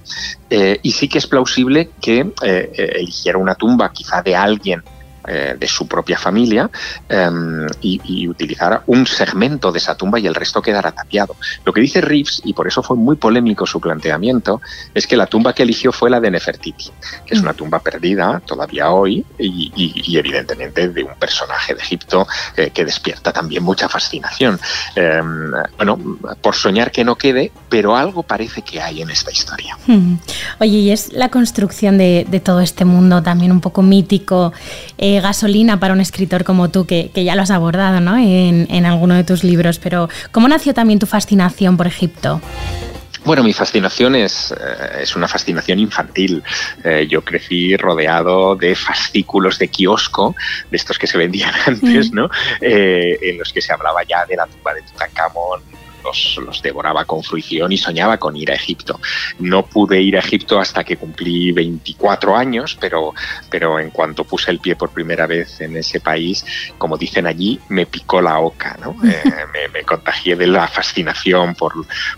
Eh, 0.50 0.80
y 0.82 0.92
sí 0.92 1.08
que 1.08 1.20
es 1.20 1.28
plausible 1.28 1.92
que 2.02 2.32
eh, 2.42 2.72
eligiera 2.96 3.38
una 3.38 3.56
tumba 3.56 3.92
quizá 3.92 4.22
de 4.22 4.36
alguien 4.36 4.84
eh, 5.32 5.56
de 5.60 5.68
su 5.68 5.88
propia 5.88 6.18
familia 6.18 6.72
em, 7.08 7.68
y, 7.82 8.28
utilizar 8.28 8.82
un 8.88 9.06
segmento 9.06 9.72
de 9.72 9.78
esa 9.78 9.96
tumba 9.96 10.20
y 10.20 10.26
el 10.26 10.34
resto 10.34 10.60
quedara 10.60 10.92
tapiado. 10.92 11.36
Lo 11.64 11.72
que 11.72 11.82
dice 11.82 12.02
Reeves, 12.02 12.42
y 12.44 12.54
por 12.54 12.68
eso 12.68 12.82
fue 12.82 12.98
muy 12.98 13.16
polémico 13.16 13.68
su 13.68 13.80
planteamiento, 13.80 14.60
es 14.94 15.06
que 15.06 15.16
la 15.16 15.28
tumba 15.28 15.54
que 15.54 15.62
eligió 15.62 15.92
fue 15.92 16.10
la 16.10 16.20
de 16.20 16.32
Nefertiti, 16.32 16.90
que 17.26 17.36
es 17.36 17.42
una 17.42 17.54
tumba 17.54 17.80
perdida 17.80 18.42
todavía 18.44 18.90
hoy 18.90 19.24
y, 19.38 20.18
evidentemente 20.18 20.90
de 20.90 21.04
un 21.04 21.14
personaje 21.20 21.76
de 21.76 21.82
Egipto 21.82 22.28
eh, 22.58 22.72
que 22.72 22.84
despierta 22.84 23.32
también 23.32 23.62
mucha 23.64 23.88
fascinación. 23.88 24.60
Em, 24.96 25.52
bueno, 25.78 26.00
por 26.42 26.56
soñar 26.56 26.92
que 26.92 27.04
no 27.04 27.16
quede, 27.16 27.52
pero 27.70 27.96
algo 27.96 28.24
parece 28.24 28.64
que 28.64 28.82
hay 28.82 29.04
en 29.04 29.12
esta 29.12 29.32
historia. 29.32 29.78
Oye, 30.60 30.78
y 30.78 30.92
es 30.92 31.14
la 31.14 31.30
construcción 31.30 31.98
de, 31.98 32.26
todo 32.44 32.62
este 32.62 32.86
mundo 32.86 33.22
también 33.22 33.52
un 33.52 33.62
poco 33.62 33.82
mítico. 33.82 34.54
Eh, 34.98 35.19
gasolina 35.22 35.80
para 35.80 35.94
un 35.94 36.02
escritor 36.02 36.44
como 36.44 36.70
tú, 36.70 36.86
que, 36.86 37.12
ya 37.14 37.36
lo 37.36 37.42
has 37.42 37.52
abordado 37.52 38.00
¿no? 38.00 38.18
en, 38.18 38.68
en 38.70 38.86
alguno 38.86 39.16
de 39.16 39.24
tus 39.24 39.44
libros, 39.44 39.80
pero 39.80 40.10
¿cómo 40.32 40.48
nació 40.48 40.74
también 40.74 41.00
tu 41.00 41.06
fascinación 41.06 41.78
por 41.78 41.88
Egipto? 41.88 42.42
Bueno, 43.26 43.44
mi 43.44 43.54
fascinación 43.54 44.16
es, 44.16 44.52
eh, 44.52 45.02
es 45.02 45.16
una 45.16 45.28
fascinación 45.28 45.80
infantil. 45.80 46.42
Eh, 46.84 47.06
yo 47.08 47.24
crecí 47.24 47.76
rodeado 47.76 48.56
de 48.56 48.76
fascículos 48.76 49.60
de 49.60 49.68
kiosco, 49.68 50.36
de 50.72 50.78
estos 50.78 50.98
que 50.98 51.08
se 51.08 51.18
vendían 51.18 51.54
antes, 51.66 52.12
mm. 52.12 52.16
¿no? 52.16 52.30
Eh, 52.62 53.18
en 53.22 53.38
los 53.38 53.52
que 53.52 53.62
se 53.62 53.74
hablaba 53.74 54.04
ya 54.04 54.26
de 54.26 54.36
la 54.36 54.48
tumba 54.48 54.74
de 54.74 54.82
Tutankamón, 54.84 55.62
los, 56.38 56.62
devoraba 56.62 57.06
con 57.06 57.24
fruición 57.24 57.72
y 57.72 57.78
soñaba 57.78 58.18
con 58.18 58.36
ir 58.36 58.52
a 58.52 58.56
Egipto. 58.56 59.00
No 59.40 59.66
pude 59.66 60.02
ir 60.02 60.18
a 60.18 60.20
Egipto 60.20 60.60
hasta 60.60 60.84
que 60.84 60.98
cumplí 60.98 61.52
24 61.52 62.36
años, 62.36 62.78
pero, 62.80 63.14
pero 63.50 63.80
en 63.80 63.92
cuanto 63.92 64.24
puse 64.24 64.52
el 64.52 64.60
pie 64.60 64.76
por 64.76 64.90
primera 64.90 65.28
vez 65.28 65.62
en 65.62 65.78
ese 65.78 66.00
país, 66.00 66.46
como 66.78 66.98
dicen 66.98 67.28
allí, 67.28 67.60
me 67.70 67.86
picó 67.86 68.22
la 68.22 68.40
oca, 68.40 68.78
¿no? 68.82 68.96
Eh, 69.20 69.68
me, 69.74 69.84
contagié 69.84 70.36
de 70.36 70.48
la 70.48 70.68
fascinación 70.68 71.56
por, 71.56 71.74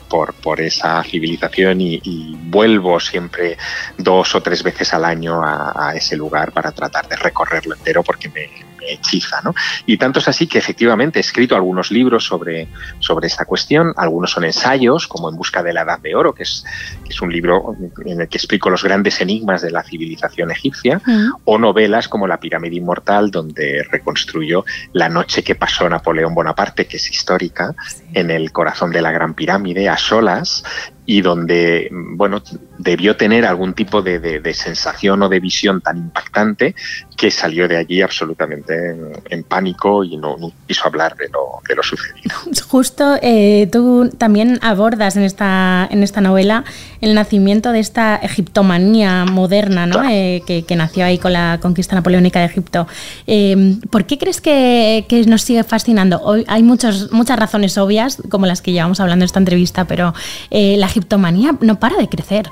por, 0.07 0.62
esa 0.62 1.01
civilización 1.03 1.79
y, 1.81 2.38
vuelvo 2.43 3.00
siempre 3.00 3.57
dos 3.98 4.36
o 4.36 4.41
tres 4.41 4.62
veces 4.62 4.93
al 4.93 5.05
año 5.05 5.41
a, 5.43 5.93
ese 5.95 6.15
lugar 6.17 6.51
para 6.51 6.71
tratar 6.71 7.07
de 7.07 7.15
recorrerlo 7.15 7.75
entero 7.75 8.03
porque 8.03 8.29
me, 8.29 8.50
hechiza. 8.88 9.42
¿no? 9.44 9.54
Y 9.86 9.98
tanto 9.98 10.20
es 10.20 10.28
así 10.28 10.48
que 10.48 10.58
efectivamente 10.58 11.20
he 11.20 11.22
escrito 11.22 11.56
algunos 11.56 11.92
libros 11.92 12.26
sobre, 12.26 12.68
sobre 13.00 13.28
esta 13.28 13.46
cuestión, 13.46 13.94
algunos 13.98 14.32
son 14.32 14.46
ensayos, 14.46 15.08
como 15.08 15.30
En 15.30 15.36
busca 15.36 15.64
de 15.64 15.74
la 15.74 15.82
Edad 15.82 16.00
de 16.00 16.16
Oro, 16.16 16.34
que 16.34 16.44
es, 16.44 16.64
es 17.08 17.22
un 17.22 17.32
libro 17.32 17.76
en 18.06 18.22
el 18.22 18.28
que 18.28 18.38
explico 18.38 18.70
los 18.70 18.84
grandes 18.84 19.22
enigmas 19.22 19.62
de 19.62 19.72
la 19.72 19.84
civilización 19.84 20.52
egipcia, 20.52 21.02
o 21.46 21.58
novelas 21.58 22.08
como 22.08 22.28
La 22.28 22.40
pirámide 22.40 22.76
inmortal, 22.76 23.32
donde 23.32 23.84
reconstruyo 23.90 24.66
la 24.94 25.10
noche 25.10 25.44
que 25.44 25.56
pasó 25.56 25.88
Napoleón 25.90 26.34
Bonaparte, 26.34 26.86
que 26.86 26.98
es 26.98 27.10
histórica, 27.10 27.76
en 28.14 28.32
el 28.32 28.52
corazón 28.52 28.92
de 28.92 29.02
la 29.02 29.12
Gran 29.12 29.34
Pirámide, 29.34 29.90
a 29.90 29.98
solas, 29.98 30.64
y 31.05 31.22
donde, 31.22 31.89
bueno, 31.91 32.41
debió 32.77 33.15
tener 33.15 33.46
algún 33.46 33.74
tipo 33.74 34.01
de, 34.01 34.41
sensación 34.53 35.22
o 35.24 35.29
de 35.29 35.39
visión 35.39 35.81
tan 35.81 35.98
impactante 35.98 36.75
que 37.17 37.31
salió 37.31 37.67
de 37.67 37.77
allí 37.77 38.01
absolutamente 38.01 38.96
en, 39.29 39.43
pánico 39.43 40.03
y 40.03 40.17
no, 40.17 40.38
quiso 40.67 40.88
hablar 40.88 41.15
de 41.15 41.29
lo, 41.29 41.60
de 41.67 41.75
lo 41.75 41.84
sucedido. 41.84 42.36
Justo 42.67 43.17
eh, 43.22 43.67
tú 43.72 44.10
también 44.17 44.60
abordas 44.62 45.15
en 45.15 45.24
esta, 45.24 45.88
en 45.91 46.03
esta 46.03 46.22
novela 46.22 46.63
el 47.01 47.13
nacimiento 47.13 47.72
de 47.72 47.79
esta 47.79 48.15
egiptomanía 48.15 49.25
moderna 49.25 49.86
¿no? 49.86 50.08
Eh, 50.10 50.41
que, 50.46 50.75
nació 50.75 51.05
ahí 51.05 51.17
con 51.17 51.34
la 51.34 51.60
conquista 51.62 51.96
napoleónica 51.96 52.39
de 52.39 52.46
Egipto. 52.46 52.88
Eh, 53.27 53.77
¿Por 53.89 54.05
qué 54.05 54.17
crees 54.17 54.41
que, 54.41 55.05
que, 55.08 55.25
nos 55.25 55.41
sigue 55.41 55.63
fascinando? 55.63 56.22
Hoy 56.24 56.46
hay 56.48 56.63
muchos, 56.63 57.12
muchas 57.12 57.38
razones 57.38 57.77
obvias, 57.77 58.17
como 58.29 58.46
las 58.46 58.62
que 58.62 58.72
llevamos 58.72 59.00
hablando 59.00 59.24
en 59.24 59.27
esta 59.27 59.39
entrevista, 59.39 59.86
pero 59.86 60.13
la 60.50 60.88
egiptomanía 60.91 61.55
no 61.62 61.79
para 61.79 61.98
de 61.98 62.07
crecer. 62.07 62.51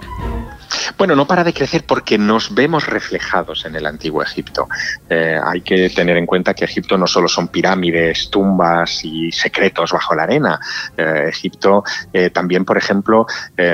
Bueno, 0.97 1.15
no 1.15 1.25
para 1.25 1.43
de 1.43 1.53
crecer 1.53 1.85
porque 1.85 2.17
nos 2.17 2.53
vemos 2.53 2.85
reflejados 2.85 3.65
en 3.65 3.75
el 3.75 3.85
antiguo 3.85 4.21
Egipto. 4.21 4.67
Eh, 5.09 5.39
hay 5.43 5.61
que 5.61 5.89
tener 5.89 6.17
en 6.17 6.25
cuenta 6.25 6.53
que 6.53 6.65
Egipto 6.65 6.97
no 6.97 7.07
solo 7.07 7.27
son 7.27 7.47
pirámides, 7.47 8.29
tumbas 8.29 9.03
y 9.03 9.31
secretos 9.31 9.91
bajo 9.91 10.15
la 10.15 10.23
arena. 10.23 10.59
Eh, 10.97 11.25
Egipto 11.29 11.83
eh, 12.13 12.29
también, 12.29 12.65
por 12.65 12.77
ejemplo, 12.77 13.25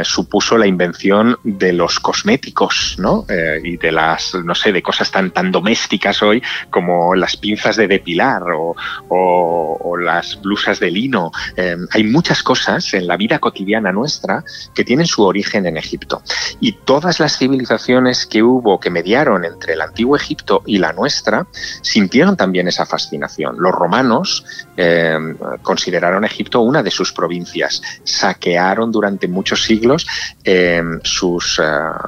supuso 0.04 0.58
la 0.58 0.68
invención 0.68 1.38
de 1.44 1.74
los 1.74 2.00
cosméticos, 2.00 2.96
¿no? 2.98 3.25
y 3.64 3.78
de 3.78 3.92
las, 3.92 4.36
no 4.36 4.56
sé, 4.56 4.72
de 4.72 4.82
cosas 4.82 5.12
tan, 5.12 5.32
tan 5.32 5.52
domésticas 5.52 6.22
hoy 6.22 6.42
como 6.70 7.16
las 7.16 7.38
pinzas 7.38 7.75
de 7.75 7.88
depilar 7.88 8.44
o, 8.54 8.75
o 9.10 9.98
las 9.98 10.42
blusas 10.42 10.80
de 10.80 10.92
lino. 10.92 11.32
hay 11.92 12.04
muchas 12.04 12.44
cosas 12.44 12.94
en 12.94 13.08
la 13.08 13.18
vida 13.18 13.40
cotidiana 13.40 13.92
nuestra 13.92 14.44
que 14.74 14.84
tienen 14.84 15.06
su 15.06 15.24
origen 15.24 15.66
en 15.66 15.78
Egipto. 15.78 16.22
Y 16.60 16.74
todas 16.86 17.20
las 17.20 17.38
civilizaciones 17.38 18.25
que 18.25 18.44
hubo, 18.44 18.80
que 18.80 18.89
mediaron 18.89 19.44
entre 19.44 19.74
el 19.74 19.82
antiguo 19.82 20.15
Egipto 20.15 20.62
y 20.65 20.77
la 20.77 20.94
nuestra, 20.94 21.48
sintieron 21.82 22.38
también 22.38 22.68
esa 22.68 22.86
fascinación. 22.86 23.56
Los 23.60 23.74
romanos 23.74 24.46
eh, 24.77 25.18
consideraron 25.63 26.24
Egipto 26.24 26.62
una 26.62 26.84
de 26.84 26.92
sus 26.92 27.12
provincias, 27.12 27.82
saquearon 28.04 28.92
durante 28.92 29.27
muchos 29.27 29.63
siglos 29.63 30.06
eh, 30.44 30.84
sus 31.04 31.60
eh, 31.60 31.63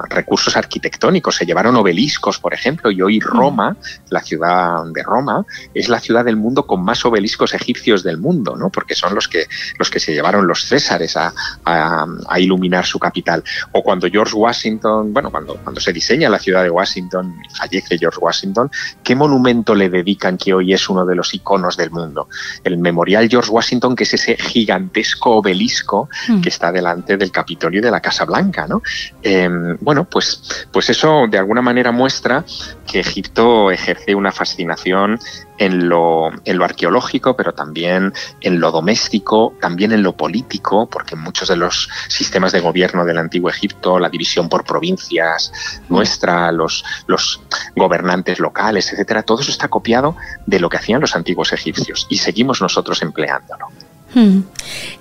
recursos 0.10 0.56
arquitectónicos, 0.56 1.36
se 1.36 1.46
llevaron 1.46 1.76
obeliscos, 1.76 2.40
por 2.40 2.54
ejemplo, 2.54 2.92
y 2.92 3.02
hoy 3.02 3.20
Roma, 3.20 3.76
la 4.10 4.22
ciudad 4.22 4.86
de 4.94 5.04
Roma, 5.04 5.44
es 5.74 5.90
la 5.90 6.00
ciudad 6.00 6.24
del 6.24 6.36
mundo 6.36 6.68
con 6.68 6.84
más 6.84 7.04
obeliscos 7.04 7.54
egipcios 7.56 8.04
del 8.04 8.20
mundo, 8.20 8.56
¿no? 8.56 8.70
porque 8.70 8.94
son 8.94 9.16
los 9.16 9.28
que, 9.28 9.48
los 9.80 9.90
que 9.90 10.00
se 10.00 10.14
llevaron 10.14 10.46
los 10.46 10.66
césares 10.68 11.18
a, 11.18 11.34
a 11.66 12.40
iluminar 12.40 12.86
su 12.86 13.00
capital. 13.00 13.44
O 13.72 13.82
cuando 13.82 14.08
George 14.08 14.36
Washington 14.36 14.67
bueno, 14.76 15.32
cuando, 15.32 15.56
cuando 15.58 15.82
se 15.82 15.94
diseña 15.94 16.30
la 16.30 16.40
ciudad 16.40 16.64
de 16.64 16.70
Washington, 16.70 17.36
fallece 17.56 17.98
George 17.98 18.20
Washington, 18.20 18.70
¿qué 19.04 19.16
monumento 19.16 19.76
le 19.76 19.90
dedican 19.90 20.38
que 20.38 20.54
hoy 20.54 20.74
es 20.74 20.90
uno 20.90 21.06
de 21.06 21.16
los 21.16 21.34
iconos 21.34 21.78
del 21.78 21.92
mundo? 21.92 22.28
El 22.64 22.78
Memorial 22.78 23.28
George 23.30 23.50
Washington, 23.50 23.96
que 23.96 24.04
es 24.04 24.14
ese 24.14 24.36
gigantesco 24.38 25.38
obelisco 25.38 26.10
mm. 26.28 26.42
que 26.42 26.50
está 26.50 26.72
delante 26.72 27.18
del 27.18 27.32
Capitolio 27.32 27.82
de 27.82 27.92
la 27.92 28.02
Casa 28.02 28.26
Blanca, 28.26 28.68
¿no? 28.68 28.82
Em, 29.22 29.78
bueno, 29.82 30.06
pues, 30.10 30.68
pues 30.72 30.90
eso 30.90 31.26
de 31.30 31.38
alguna 31.38 31.62
manera 31.62 31.92
muestra 31.92 32.46
que 32.86 33.00
Egipto 33.00 33.72
ejerce 33.72 34.16
una 34.16 34.32
fascinación 34.32 35.20
en 35.58 35.90
lo, 35.90 36.32
en 36.46 36.58
lo 36.58 36.66
arqueológico, 36.66 37.36
pero 37.36 37.54
también 37.54 38.14
en 38.42 38.60
lo 38.60 38.72
doméstico, 38.72 39.54
también 39.60 39.92
en 39.92 40.04
lo 40.04 40.16
político, 40.16 40.90
porque 40.90 41.16
muchos 41.16 41.48
de 41.50 41.56
los 41.56 41.90
sistemas 42.08 42.52
de 42.52 42.60
gobierno 42.60 43.06
del 43.06 43.18
antiguo 43.18 43.50
Egipto, 43.50 44.00
la 44.00 44.10
división 44.10 44.50
por 44.50 44.64
provincias 44.64 45.52
nuestra, 45.90 46.52
los, 46.52 46.84
los 47.08 47.42
gobernantes 47.76 48.40
locales, 48.40 48.92
etcétera, 48.92 49.24
todo 49.24 49.42
eso 49.42 49.52
está 49.52 49.68
copiado 49.68 50.16
de 50.46 50.60
lo 50.60 50.70
que 50.70 50.78
hacían 50.78 51.02
los 51.02 51.16
antiguos 51.16 51.54
egipcios 51.54 52.08
y 52.10 52.18
seguimos 52.18 52.62
nosotros 52.62 53.02
empleándolo. 53.02 53.68
Hmm. 54.14 54.40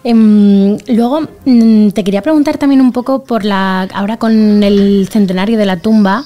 Em, 0.03 0.77
luego 0.89 1.29
mm, 1.45 1.91
te 1.91 2.03
quería 2.03 2.23
preguntar 2.23 2.59
también 2.59 2.81
un 2.81 2.93
poco 2.93 3.25
por 3.25 3.45
la 3.45 3.83
ahora 3.95 4.17
con 4.17 4.63
el 4.63 5.09
centenario 5.11 5.57
de 5.59 5.67
la 5.67 5.79
tumba, 5.79 6.25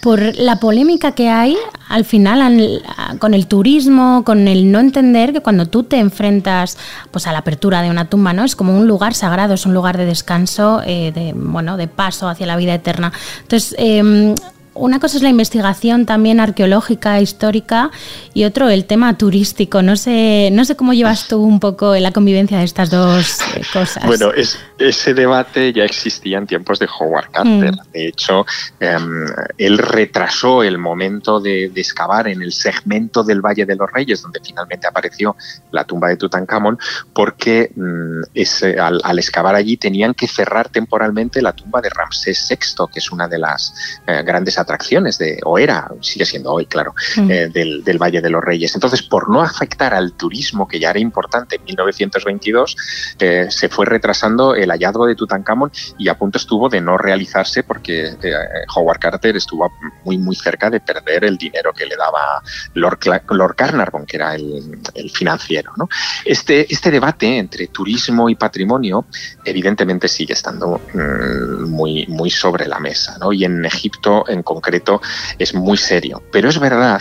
por 0.00 0.36
la 0.36 0.56
polémica 0.56 1.12
que 1.12 1.28
hay 1.28 1.56
al 1.88 2.04
final 2.04 2.82
con 3.18 3.34
el 3.34 3.46
turismo, 3.46 4.22
con 4.24 4.48
el 4.48 4.72
no 4.72 4.80
entender 4.80 5.32
que 5.32 5.40
cuando 5.40 5.66
tú 5.66 5.82
te 5.84 5.98
enfrentas 5.98 6.78
pues 7.10 7.26
a 7.26 7.32
la 7.32 7.38
apertura 7.38 7.82
de 7.82 7.90
una 7.90 8.06
tumba, 8.06 8.32
¿no? 8.32 8.44
Es 8.44 8.56
como 8.56 8.76
un 8.76 8.86
lugar 8.86 9.14
sagrado, 9.14 9.54
es 9.54 9.66
un 9.66 9.74
lugar 9.74 9.98
de 9.98 10.06
descanso, 10.06 10.80
eh, 10.86 11.12
de 11.14 11.34
bueno, 11.34 11.76
de 11.76 11.88
paso 11.88 12.28
hacia 12.28 12.46
la 12.46 12.56
vida 12.56 12.74
eterna. 12.74 13.12
Entonces 13.42 13.74
eh, 13.78 14.34
una 14.74 15.00
cosa 15.00 15.16
es 15.16 15.22
la 15.22 15.28
investigación 15.28 16.06
también 16.06 16.40
arqueológica, 16.40 17.20
histórica, 17.20 17.90
y 18.34 18.44
otro 18.44 18.68
el 18.68 18.86
tema 18.86 19.16
turístico. 19.18 19.82
No 19.82 19.96
sé, 19.96 20.50
no 20.52 20.64
sé 20.64 20.76
cómo 20.76 20.92
llevas 20.92 21.28
tú 21.28 21.42
un 21.42 21.60
poco 21.60 21.94
la 21.96 22.12
convivencia 22.12 22.58
de 22.58 22.64
estas 22.64 22.90
dos 22.90 23.40
eh, 23.54 23.62
cosas. 23.72 24.06
Bueno, 24.06 24.32
es, 24.32 24.58
ese 24.78 25.14
debate 25.14 25.72
ya 25.72 25.84
existía 25.84 26.38
en 26.38 26.46
tiempos 26.46 26.78
de 26.78 26.88
Howard 26.98 27.30
Carter. 27.30 27.72
Mm. 27.72 27.92
De 27.92 28.08
hecho, 28.08 28.46
em, 28.80 29.26
él 29.58 29.78
retrasó 29.78 30.62
el 30.62 30.78
momento 30.78 31.40
de, 31.40 31.70
excavar 31.82 32.28
en 32.28 32.42
el 32.42 32.52
segmento 32.52 33.24
del 33.24 33.40
Valle 33.40 33.66
de 33.66 33.76
los 33.76 33.90
Reyes, 33.90 34.22
donde 34.22 34.40
finalmente 34.42 34.86
apareció 34.86 35.36
la 35.70 35.84
tumba 35.84 36.08
de 36.08 36.16
Tutankamón, 36.16 36.78
porque 37.12 37.72
mm, 37.74 38.78
al, 38.80 39.00
al, 39.02 39.18
excavar 39.18 39.54
allí 39.54 39.76
tenían 39.76 40.14
que 40.14 40.28
cerrar 40.28 40.68
temporalmente 40.68 41.42
la 41.42 41.52
tumba 41.52 41.80
de 41.80 41.90
Ramsés 41.90 42.46
VI, 42.48 42.86
que 42.92 43.00
es 43.00 43.10
una 43.10 43.28
de 43.28 43.38
las 43.38 43.74
eh, 44.06 44.22
grandes 44.24 44.58
atracciones 44.62 45.18
de, 45.18 45.38
o 45.44 45.58
era, 45.58 45.88
sigue 46.00 46.24
siendo 46.24 46.52
hoy, 46.52 46.66
claro, 46.66 46.94
mm. 47.16 47.30
eh, 47.30 47.48
del, 47.48 47.84
del, 47.84 47.98
Valle 47.98 48.20
de 48.20 48.30
los 48.30 48.42
Reyes. 48.42 48.74
Entonces, 48.74 49.02
por 49.02 49.30
no 49.30 49.42
afectar 49.42 49.94
al 49.94 50.12
turismo, 50.12 50.66
que 50.66 50.80
ya 50.80 50.90
era 50.90 50.98
importante 50.98 51.56
en 51.56 51.64
1922, 51.64 52.76
eh, 53.18 53.46
se 53.50 53.68
fue 53.68 53.86
retrasando 53.86 54.54
el 54.54 54.70
hallazgo 54.70 55.06
de 55.06 55.14
Tutankamón 55.14 55.70
y 55.98 56.08
a 56.08 56.18
punto 56.18 56.38
estuvo 56.38 56.68
de 56.68 56.80
no 56.80 56.96
realizarse 56.96 57.62
porque 57.62 58.16
eh, 58.22 58.32
Howard 58.74 58.98
Carter 58.98 59.36
estuvo 59.36 59.70
muy, 60.04 60.18
muy 60.18 60.34
cerca 60.34 60.70
de 60.70 60.80
perder 60.80 61.24
el 61.24 61.36
dinero 61.36 61.72
que 61.72 61.86
le 61.86 61.96
daba 61.96 62.42
Lord, 62.74 62.98
Lord 63.30 63.54
Carnarvon, 63.56 64.06
que 64.06 64.16
era 64.16 64.34
el, 64.34 64.80
el 64.94 65.10
financiero. 65.10 65.72
¿no? 65.76 65.88
Este, 66.24 66.72
este 66.72 66.90
debate 66.90 67.38
entre 67.38 67.68
turismo 67.68 68.28
y 68.28 68.34
patrimonio, 68.34 69.06
evidentemente 69.44 70.08
sigue 70.08 70.34
estando 70.34 70.80
mm, 70.94 71.70
muy, 71.70 72.06
muy 72.08 72.30
sobre 72.30 72.66
la 72.66 72.78
mesa. 72.78 73.16
¿no? 73.18 73.32
Y 73.32 73.44
en 73.44 73.64
Egipto, 73.64 74.24
en 74.28 74.42
concreto 74.54 75.00
es 75.38 75.54
muy 75.54 75.76
serio. 75.76 76.22
Pero 76.30 76.48
es 76.48 76.58
verdad 76.58 77.00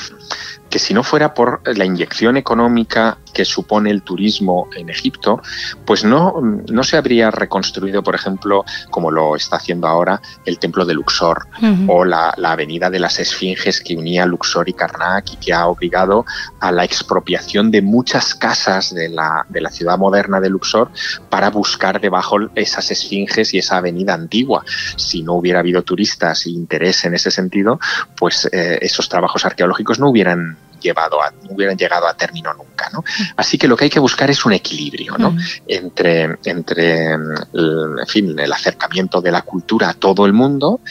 que 0.71 0.79
si 0.79 0.93
no 0.93 1.03
fuera 1.03 1.33
por 1.33 1.61
la 1.77 1.85
inyección 1.85 2.37
económica 2.37 3.17
que 3.33 3.45
supone 3.45 3.91
el 3.91 4.01
turismo 4.01 4.69
en 4.75 4.89
Egipto, 4.89 5.41
pues 5.85 6.03
no, 6.03 6.41
no 6.41 6.83
se 6.83 6.97
habría 6.97 7.29
reconstruido, 7.29 8.01
por 8.01 8.15
ejemplo, 8.15 8.63
como 8.89 9.11
lo 9.11 9.35
está 9.35 9.57
haciendo 9.57 9.87
ahora, 9.87 10.21
el 10.45 10.59
templo 10.59 10.85
de 10.85 10.93
Luxor 10.93 11.45
o 11.87 12.05
la, 12.05 12.33
avenida 12.43 12.89
de 12.89 12.99
las 12.99 13.19
Esfinges 13.19 13.81
que 13.81 13.95
unía 13.95 14.25
Luxor 14.25 14.67
y 14.67 14.73
Karnak 14.73 15.33
y 15.33 15.35
que 15.37 15.53
ha 15.53 15.67
obligado 15.67 16.25
a 16.59 16.71
la 16.71 16.83
expropiación 16.83 17.71
de 17.71 17.81
muchas 17.81 18.33
casas 18.33 18.93
de 18.93 19.09
la, 19.09 19.45
de 19.49 19.61
la 19.61 19.69
ciudad 19.69 19.97
moderna 19.97 20.39
de 20.39 20.49
Luxor 20.49 20.91
para 21.29 21.49
buscar 21.49 21.99
debajo 21.99 22.37
esas 22.55 22.91
esfinges 22.91 23.53
y 23.53 23.57
esa 23.57 23.77
avenida 23.77 24.13
antigua. 24.13 24.63
Si 24.95 25.21
no 25.21 25.33
hubiera 25.33 25.59
habido 25.59 25.83
turistas 25.83 26.45
y 26.47 26.53
interés 26.53 27.03
en 27.05 27.13
ese 27.13 27.31
sentido, 27.31 27.79
pues 28.17 28.49
eh, 28.51 28.79
esos 28.81 29.09
trabajos 29.09 29.45
arqueológicos 29.45 29.99
no 29.99 30.09
hubieran 30.09 30.57
llevado 30.81 31.21
a, 31.21 31.31
no 31.31 31.51
hubieran 31.51 31.77
llegado 31.77 32.07
a 32.07 32.13
término 32.13 32.53
nunca. 32.53 32.89
¿no? 32.91 33.03
Así 33.37 33.57
que 33.57 33.67
lo 33.67 33.77
que 33.77 33.85
hay 33.85 33.89
que 33.89 33.99
buscar 33.99 34.29
es 34.29 34.45
un 34.45 34.53
equilibrio 34.53 35.17
¿no? 35.17 35.35
entre, 35.67 36.37
entre 36.45 37.13
el, 37.13 38.07
fin, 38.07 38.37
el 38.39 38.51
acercamiento 38.51 39.21
de 39.21 39.31
la 39.31 39.43
cultura 39.43 39.89
a 39.89 39.93
todo 39.93 40.25
el 40.25 40.33
mundo 40.33 40.81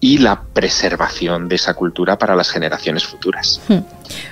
y 0.00 0.18
la 0.18 0.40
preservación 0.40 1.48
de 1.48 1.56
esa 1.56 1.74
cultura 1.74 2.16
para 2.16 2.34
las 2.34 2.50
generaciones 2.50 3.04
futuras. 3.04 3.60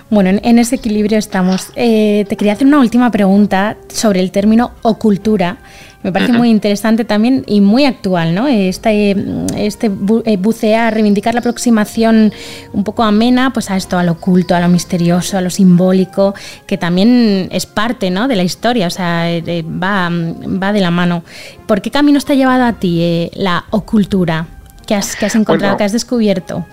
Bueno, 0.08 0.40
en, 0.42 0.58
ese 0.58 0.76
equilibrio 0.76 1.18
estamos. 1.18 1.72
Eh, 1.76 2.24
te 2.28 2.36
quería 2.36 2.54
hacer 2.54 2.66
una 2.66 2.78
última 2.78 3.10
pregunta 3.10 3.76
sobre 3.92 4.20
el 4.20 4.30
término 4.30 4.72
ocultura 4.82 5.58
me 6.02 6.12
parece 6.12 6.32
muy 6.32 6.48
interesante 6.50 7.04
también 7.04 7.42
y 7.46 7.60
muy 7.60 7.84
actual, 7.84 8.32
¿no? 8.32 8.46
Este, 8.46 9.16
este 9.56 9.90
eh, 10.24 10.36
bucear, 10.36 10.94
reivindicar 10.94 11.34
la 11.34 11.40
aproximación 11.40 12.32
un 12.72 12.84
poco 12.84 13.02
amena 13.02 13.52
pues 13.52 13.70
a 13.70 13.76
esto, 13.76 13.98
a 13.98 14.04
lo 14.04 14.12
oculto, 14.12 14.54
a 14.54 14.60
lo 14.60 14.68
misterioso, 14.68 15.36
a 15.36 15.40
lo 15.40 15.50
simbólico, 15.50 16.34
que 16.66 16.78
también 16.78 17.48
es 17.50 17.66
parte 17.66 18.10
¿no? 18.10 18.28
de 18.28 18.36
la 18.36 18.44
historia, 18.44 18.86
o 18.86 18.90
sea, 18.90 19.28
eh, 19.30 19.62
va, 19.62 20.08
va 20.10 20.72
de 20.72 20.80
la 20.80 20.92
mano. 20.92 21.24
¿Por 21.66 21.82
qué 21.82 21.90
camino 21.90 22.18
está 22.18 22.34
llevado 22.34 22.64
a 22.64 22.74
ti 22.74 23.02
eh, 23.02 23.30
la 23.34 23.64
ocultura 23.70 24.46
que 24.86 24.94
has, 24.94 25.16
que 25.16 25.26
has 25.26 25.34
encontrado, 25.34 25.76
que 25.76 25.84
has 25.84 25.92
descubierto? 25.92 26.64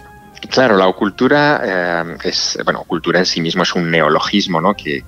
Claro, 0.50 0.78
la 0.78 0.88
ocultura 0.88 1.62
eh, 1.64 2.18
es, 2.24 2.58
bueno, 2.64 2.84
cultura 2.84 3.20
en 3.20 3.26
sí 3.26 3.42
mismo 3.42 3.64
es 3.64 3.74
un 3.74 3.90
neologismo, 3.90 4.62
¿no? 4.62 4.74
Que, 4.74 5.04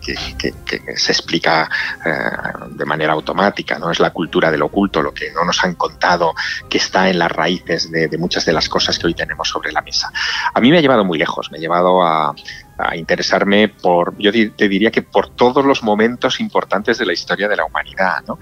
se 0.95 1.11
explica 1.11 1.69
eh, 2.05 2.67
de 2.71 2.85
manera 2.85 3.13
automática, 3.13 3.77
¿no? 3.77 3.91
Es 3.91 3.99
la 3.99 4.11
cultura 4.11 4.51
del 4.51 4.63
oculto, 4.63 5.01
lo 5.01 5.13
que 5.13 5.31
no 5.31 5.43
nos 5.45 5.63
han 5.63 5.75
contado, 5.75 6.33
que 6.69 6.77
está 6.77 7.09
en 7.09 7.19
las 7.19 7.31
raíces 7.31 7.91
de, 7.91 8.07
de 8.07 8.17
muchas 8.17 8.45
de 8.45 8.53
las 8.53 8.67
cosas 8.67 8.97
que 8.97 9.07
hoy 9.07 9.13
tenemos 9.13 9.47
sobre 9.47 9.71
la 9.71 9.81
mesa. 9.81 10.11
A 10.53 10.59
mí 10.59 10.71
me 10.71 10.79
ha 10.79 10.81
llevado 10.81 11.05
muy 11.05 11.17
lejos, 11.17 11.51
me 11.51 11.57
ha 11.57 11.61
llevado 11.61 12.01
a, 12.01 12.33
a 12.77 12.95
interesarme 12.95 13.69
por, 13.69 14.15
yo 14.17 14.31
te 14.31 14.67
diría 14.67 14.91
que 14.91 15.01
por 15.01 15.29
todos 15.29 15.65
los 15.65 15.83
momentos 15.83 16.39
importantes 16.39 16.97
de 16.97 17.05
la 17.05 17.13
historia 17.13 17.47
de 17.47 17.55
la 17.55 17.65
humanidad. 17.65 18.23
¿no? 18.27 18.39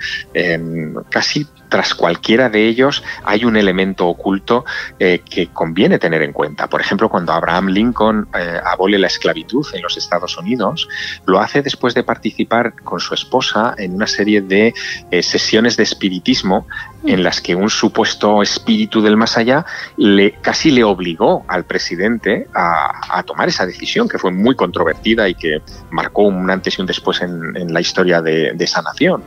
casi 1.09 1.47
tras 1.69 1.93
cualquiera 1.93 2.49
de 2.49 2.67
ellos 2.67 3.03
hay 3.23 3.43
un 3.45 3.57
elemento 3.57 4.07
oculto 4.07 4.65
eh, 4.99 5.21
que 5.29 5.47
conviene 5.47 5.99
tener 5.99 6.21
en 6.21 6.31
cuenta. 6.31 6.67
Por 6.67 6.81
ejemplo, 6.81 7.09
cuando 7.09 7.33
Abraham 7.33 7.67
Lincoln 7.67 8.27
eh, 8.37 8.59
abole 8.63 8.97
la 8.97 9.07
esclavitud 9.07 9.65
en 9.73 9.81
los 9.81 9.97
Estados 9.97 10.37
Unidos, 10.37 10.87
lo 11.25 11.39
hace 11.39 11.61
después 11.61 11.93
de 11.93 12.03
participar 12.03 12.75
con 12.75 12.99
su 12.99 13.13
esposa 13.13 13.75
en 13.77 13.93
una 13.95 14.07
serie 14.07 14.41
de 14.41 14.73
eh, 15.11 15.23
sesiones 15.23 15.77
de 15.77 15.83
espiritismo 15.83 16.67
en 17.05 17.23
las 17.23 17.41
que 17.41 17.55
un 17.55 17.69
supuesto 17.69 18.41
espíritu 18.41 19.01
del 19.01 19.17
más 19.17 19.37
allá 19.37 19.65
le, 19.97 20.33
casi 20.33 20.71
le 20.71 20.83
obligó 20.83 21.45
al 21.47 21.65
presidente 21.65 22.47
a, 22.53 23.23
tomar 23.25 23.47
esa 23.47 23.65
decisión, 23.65 24.07
que 24.07 24.19
fue 24.19 24.31
muy 24.31 24.55
controvertida 24.55 25.27
y 25.27 25.35
que 25.35 25.61
marcó 25.89 26.23
un 26.23 26.49
antes 26.49 26.77
y 26.77 26.81
un 26.81 26.87
después 26.87 27.21
en, 27.21 27.73
la 27.73 27.81
historia 27.81 28.21
de, 28.21 28.55
esa 28.59 28.81
nación. 28.81 29.23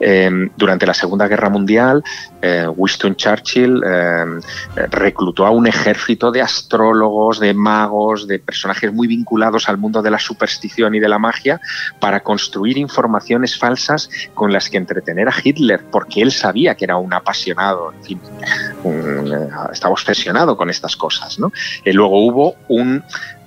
Em, 0.00 0.50
durante 0.56 0.86
la 0.86 0.94
Segunda 0.94 1.28
Guerra 1.28 1.48
Mundial, 1.48 2.02
eh, 2.40 2.66
Winston 2.68 3.16
Churchill 3.16 3.82
em, 3.84 4.40
reclutó 4.90 5.46
a 5.46 5.50
un 5.50 5.66
ejército 5.66 6.30
de 6.30 6.42
astrólogos, 6.42 7.40
de 7.40 7.54
magos, 7.54 8.26
de 8.26 8.38
personajes 8.38 8.92
muy 8.92 9.06
vinculados 9.06 9.68
al 9.68 9.78
mundo 9.78 10.02
de 10.02 10.10
la 10.10 10.18
superstición 10.18 10.94
y 10.94 11.00
de 11.00 11.08
la 11.08 11.18
magia 11.18 11.60
para 12.00 12.20
construir 12.20 12.78
informaciones 12.78 13.58
falsas 13.58 14.10
con 14.34 14.52
las 14.52 14.68
que 14.68 14.76
entretener 14.76 15.28
a 15.28 15.34
Hitler, 15.42 15.84
porque 15.90 16.22
él 16.22 16.32
sabía 16.32 16.74
que 16.74 16.84
era 16.84 16.96
un 16.96 17.11
apasionado, 17.12 17.92
en 17.92 18.04
fin, 18.04 18.20
eh, 18.84 19.48
estaba 19.72 19.92
obsesionado 19.92 20.56
con 20.56 20.70
estas 20.70 20.96
cosas. 20.96 21.38
¿no? 21.38 21.52
Y 21.84 21.92
luego 21.92 22.24
hubo 22.26 22.56
un 22.68 23.02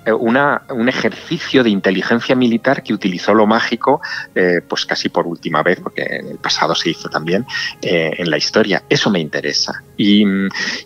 eh, 0.06 0.12
un 0.12 0.88
ejercicio 0.88 1.64
de 1.64 1.72
inteligencia 1.72 2.36
militar 2.36 2.84
que 2.84 2.94
utilizó 2.94 3.34
lo 3.34 3.48
mágico, 3.48 4.02
eh, 4.36 4.62
pues 4.68 4.86
casi 4.86 5.10
por 5.10 5.26
última 5.26 5.64
vez, 5.64 5.80
porque 5.82 6.04
en 6.04 6.28
el 6.28 6.38
pasado 6.38 6.76
se 6.76 6.92
hizo 6.92 7.10
también 7.10 7.44
en 7.82 8.30
la 8.30 8.38
historia. 8.38 8.84
Eso 8.88 9.10
me 9.10 9.20
interesa. 9.20 9.84
Y, 9.98 10.24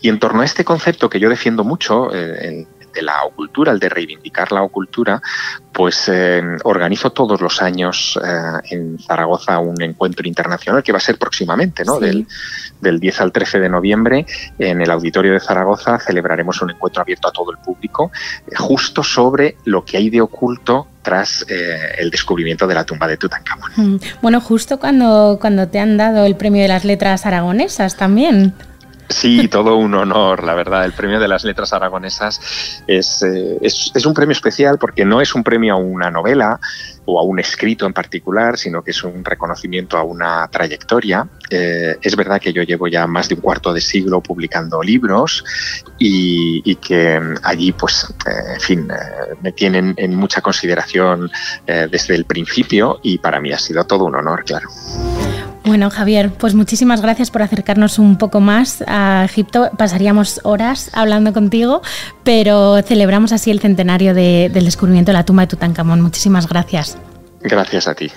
y, 0.01 0.07
en 0.07 0.19
torno 0.19 0.41
a 0.41 0.45
este 0.45 0.63
concepto 0.63 1.09
que 1.09 1.19
yo 1.19 1.29
defiendo 1.29 1.65
mucho, 1.65 2.13
el, 2.13 2.65
de 2.99 3.05
la 3.05 3.23
ocultura, 3.23 3.71
el 3.71 3.79
de 3.79 3.89
reivindicar 3.89 4.51
la 4.51 4.62
ocultura, 4.62 5.21
pues 5.71 6.09
eh, 6.09 6.41
organizo 6.63 7.12
todos 7.12 7.39
los 7.39 7.62
años 7.62 8.19
eh, 8.21 8.75
en 8.75 8.99
Zaragoza 8.99 9.59
un 9.59 9.81
encuentro 9.81 10.27
internacional 10.27 10.83
que 10.83 10.91
va 10.91 10.97
a 10.97 11.01
ser 11.01 11.17
próximamente, 11.17 11.85
¿no? 11.85 11.99
Del, 11.99 12.27
10 12.81 13.21
al 13.21 13.31
13 13.31 13.59
de 13.59 13.69
noviembre 13.69 14.25
en 14.57 14.81
el 14.81 14.89
auditorio 14.91 15.33
de 15.33 15.39
Zaragoza 15.39 15.99
celebraremos 15.99 16.62
un 16.62 16.71
encuentro 16.71 17.01
abierto 17.01 17.27
a 17.27 17.31
todo 17.31 17.51
el 17.51 17.57
público 17.57 18.12
eh, 18.47 18.55
justo 18.57 19.03
sobre 19.03 19.55
lo 19.65 19.85
que 19.85 19.97
hay 19.97 20.09
de 20.09 20.21
oculto 20.21 20.88
tras 21.01 21.45
el 21.49 22.12
descubrimiento 22.12 22.67
de 22.67 22.75
la 22.75 22.83
tumba 22.83 23.07
de 23.07 23.17
Tutankamón. 23.17 23.71
Mm. 23.75 23.99
Bueno, 24.21 24.41
justo 24.41 24.79
cuando, 24.79 25.38
cuando 25.39 25.67
te 25.69 25.79
han 25.79 25.97
dado 25.97 26.25
el 26.25 26.35
premio 26.35 26.62
de 26.62 26.67
las 26.67 26.83
letras 26.83 27.25
aragonesas 27.25 27.95
también. 27.95 28.53
Sí, 29.09 29.47
todo 29.47 29.75
un 29.75 29.95
honor, 29.95 30.43
la 30.43 30.53
verdad. 30.53 30.85
El 30.85 30.93
premio 30.93 31.19
de 31.19 31.27
las 31.27 31.43
letras 31.43 31.73
aragonesas 31.73 32.83
es, 32.85 33.23
eh, 33.23 33.57
es, 33.59 33.91
es, 33.95 34.05
un 34.05 34.13
premio 34.13 34.33
especial 34.33 34.77
porque 34.77 35.03
no 35.03 35.19
es 35.19 35.33
un 35.33 35.43
premio 35.43 35.73
a 35.73 35.77
una 35.77 36.11
novela 36.11 36.59
o 37.05 37.19
a 37.19 37.23
un 37.23 37.39
escrito 37.39 37.87
en 37.87 37.93
particular, 37.93 38.57
sino 38.59 38.83
que 38.83 38.91
es 38.91 39.03
un 39.03 39.25
reconocimiento 39.25 39.97
a 39.97 40.03
una 40.03 40.47
trayectoria. 40.49 41.27
Eh, 41.49 41.97
es 41.99 42.15
verdad 42.15 42.39
que 42.39 42.53
yo 42.53 42.61
llevo 42.61 42.87
ya 42.87 43.07
más 43.07 43.27
de 43.29 43.35
un 43.35 43.41
cuarto 43.41 43.73
de 43.73 43.81
siglo 43.81 44.21
publicando 44.21 44.83
libros 44.83 45.43
y, 45.97 46.75
que 46.75 47.19
allí, 47.41 47.71
pues, 47.71 48.13
eh, 48.27 48.53
en 48.53 48.61
fin, 48.61 48.87
me 49.41 49.51
tienen 49.53 49.95
en 49.97 50.15
mucha 50.15 50.41
consideración 50.41 51.31
desde 51.65 52.15
el 52.15 52.25
principio 52.25 52.99
y 53.01 53.17
para 53.17 53.39
mí 53.39 53.51
ha 53.51 53.57
sido 53.57 53.83
todo 53.85 54.05
un 54.05 54.15
honor, 54.15 54.43
claro. 54.45 54.69
Bueno, 55.69 55.91
Javier, 55.91 56.32
pues 56.32 56.55
muchísimas 56.55 56.99
gracias 56.99 57.29
por 57.29 57.43
acercarnos 57.43 57.99
un 57.99 58.17
poco 58.17 58.39
más 58.39 58.84
a 58.88 59.23
Egipto. 59.23 59.69
Pasaríamos 59.77 60.41
horas 60.43 60.89
hablando 60.93 61.32
contigo, 61.32 61.84
pero 62.23 62.82
celebramos 62.82 63.34
así 63.34 63.51
el 63.51 63.60
centenario 63.60 64.15
del 64.15 64.65
descubrimiento 64.65 65.12
de 65.12 65.13
la 65.13 65.25
tumba 65.25 65.43
de 65.43 65.47
Tutankamón. 65.47 66.01
Muchísimas 66.01 66.49
gracias. 66.49 66.97
Gracias 67.41 67.88
a 67.88 67.93
ti. 67.93 68.12